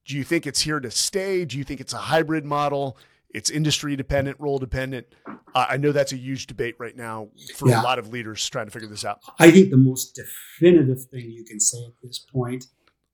[0.05, 1.45] Do you think it's here to stay?
[1.45, 2.97] Do you think it's a hybrid model?
[3.34, 5.07] It's industry dependent, role dependent.
[5.26, 7.82] Uh, I know that's a huge debate right now for yeah.
[7.82, 9.19] a lot of leaders trying to figure this out.
[9.39, 12.65] I think the most definitive thing you can say at this point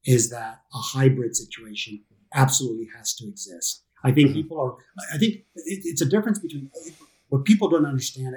[0.05, 2.03] is that a hybrid situation
[2.33, 3.83] absolutely has to exist.
[4.03, 4.41] I think mm-hmm.
[4.41, 4.75] people are.
[5.13, 6.71] I think it, it's a difference between
[7.29, 8.35] what people don't understand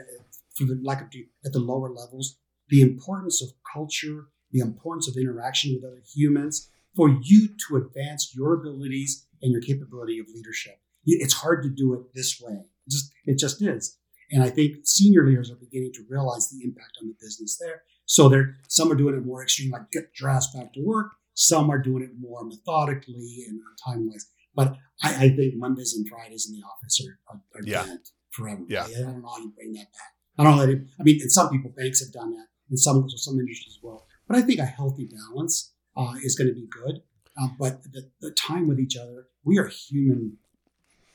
[0.57, 1.09] for the lack of
[1.45, 2.37] at the lower levels
[2.71, 8.33] the importance of culture the importance of interaction with other humans for you to advance
[8.35, 10.81] your abilities and your capability of leadership.
[11.07, 12.55] It's hard to do it this way.
[12.55, 13.97] It just, it just is.
[14.33, 17.83] And I think senior leaders are beginning to realize the impact on the business there.
[18.07, 21.13] So they're some are doing it more extreme, like get dressed back to work.
[21.35, 24.27] Some are doing it more methodically and time wise.
[24.55, 27.85] But I, I, think Mondays and Fridays in the office are, are, are yeah.
[27.87, 27.99] dead
[28.31, 28.63] forever.
[28.69, 28.85] Yeah.
[28.85, 30.13] I, don't know how you bring that back.
[30.39, 30.87] I don't know.
[30.99, 34.07] I mean, and some people, banks have done that, and some some industries as well.
[34.31, 37.03] But I think a healthy balance uh, is going to be good.
[37.37, 40.37] Uh, but the, the, time with each other, we are human.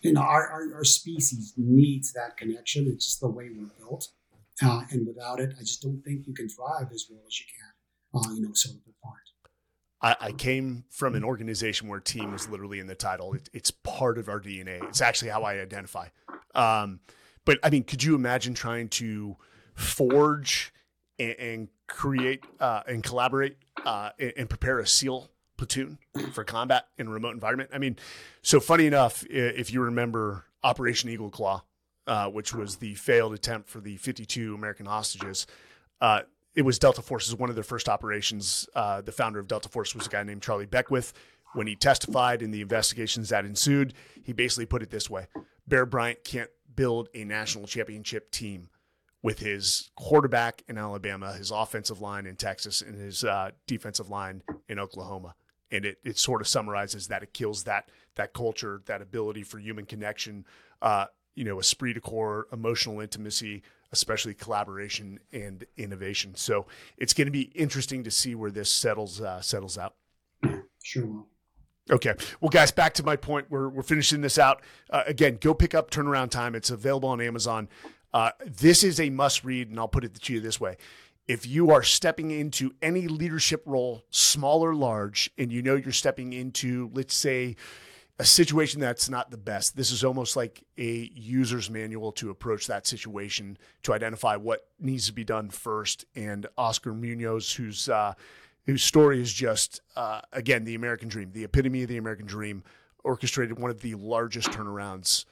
[0.01, 2.88] You know, our, our, our, species needs that connection.
[2.89, 4.09] It's just the way we're built.
[4.61, 7.45] Uh, and without it, I just don't think you can thrive as well as you
[7.55, 10.18] can, uh, you know, sort of apart.
[10.22, 13.34] I, came from an organization where team was literally in the title.
[13.34, 14.84] It, it's part of our DNA.
[14.84, 16.09] It's actually how I identify.
[16.53, 16.99] Um,
[17.45, 19.38] but I mean, could you imagine trying to
[19.74, 20.74] forge
[21.20, 25.97] and, and create uh, and collaborate uh, and, and, prepare a SEAL platoon
[26.34, 27.70] for combat in a remote environment.
[27.74, 27.97] I mean,
[28.41, 31.63] so funny enough, if you remember Operation Eagle Claw,
[32.07, 35.47] uh, which was the failed attempt for the 52 American hostages,
[36.01, 36.22] uh,
[36.55, 38.68] it was Delta Force's one of their first operations.
[38.74, 41.13] Uh, the founder of Delta Force was a guy named Charlie Beckwith.
[41.53, 43.93] When he testified in the investigations that ensued,
[44.24, 45.28] he basically put it this way
[45.68, 48.70] Bear Bryant can't build a national championship team
[49.26, 54.43] with his quarterback in Alabama, his offensive line in Texas, and his uh, defensive line
[54.69, 55.34] in Oklahoma.
[55.71, 59.57] And it, it sort of summarizes that it kills that that culture, that ability for
[59.57, 60.45] human connection,
[60.80, 66.36] uh, you know, esprit de corps, emotional intimacy, especially collaboration and innovation.
[66.36, 69.95] So it's going to be interesting to see where this settles uh, settles out.
[70.84, 71.28] Sure will.
[71.89, 72.13] Okay.
[72.41, 73.47] Well, guys, back to my point.
[73.49, 74.61] We're, we're finishing this out.
[74.89, 76.55] Uh, again, go pick up Turnaround Time.
[76.55, 77.69] It's available on Amazon.
[78.16, 80.78] Uh, this is a must read, and I'll put it to you this way.
[81.28, 85.91] If you are stepping into any leadership role, small or large, and you know you're
[85.91, 87.57] stepping into, let's say,
[88.18, 92.68] a situation that's not the best, this is almost like a user's manual to approach
[92.68, 96.05] that situation to identify what needs to be done first.
[96.16, 98.13] And Oscar Munoz, who's uh,
[98.66, 102.63] whose story is just uh, again the American dream, the epitome of the American dream,
[103.03, 105.26] orchestrated one of the largest turnarounds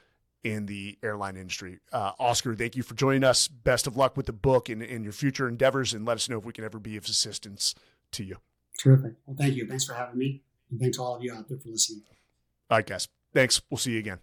[0.44, 1.80] in the airline industry.
[1.92, 3.48] Uh, Oscar, thank you for joining us.
[3.48, 6.38] Best of luck with the book and, and your future endeavors, and let us know
[6.38, 7.76] if we can ever be of assistance
[8.12, 8.38] to you.
[8.78, 9.14] Terrific.
[9.26, 9.68] Well, thank you.
[9.68, 10.42] Thanks for having me.
[10.70, 12.04] And thanks to all of you out there for listening.
[12.70, 13.08] All right, guys.
[13.34, 13.62] Thanks.
[13.70, 14.20] We'll see you again.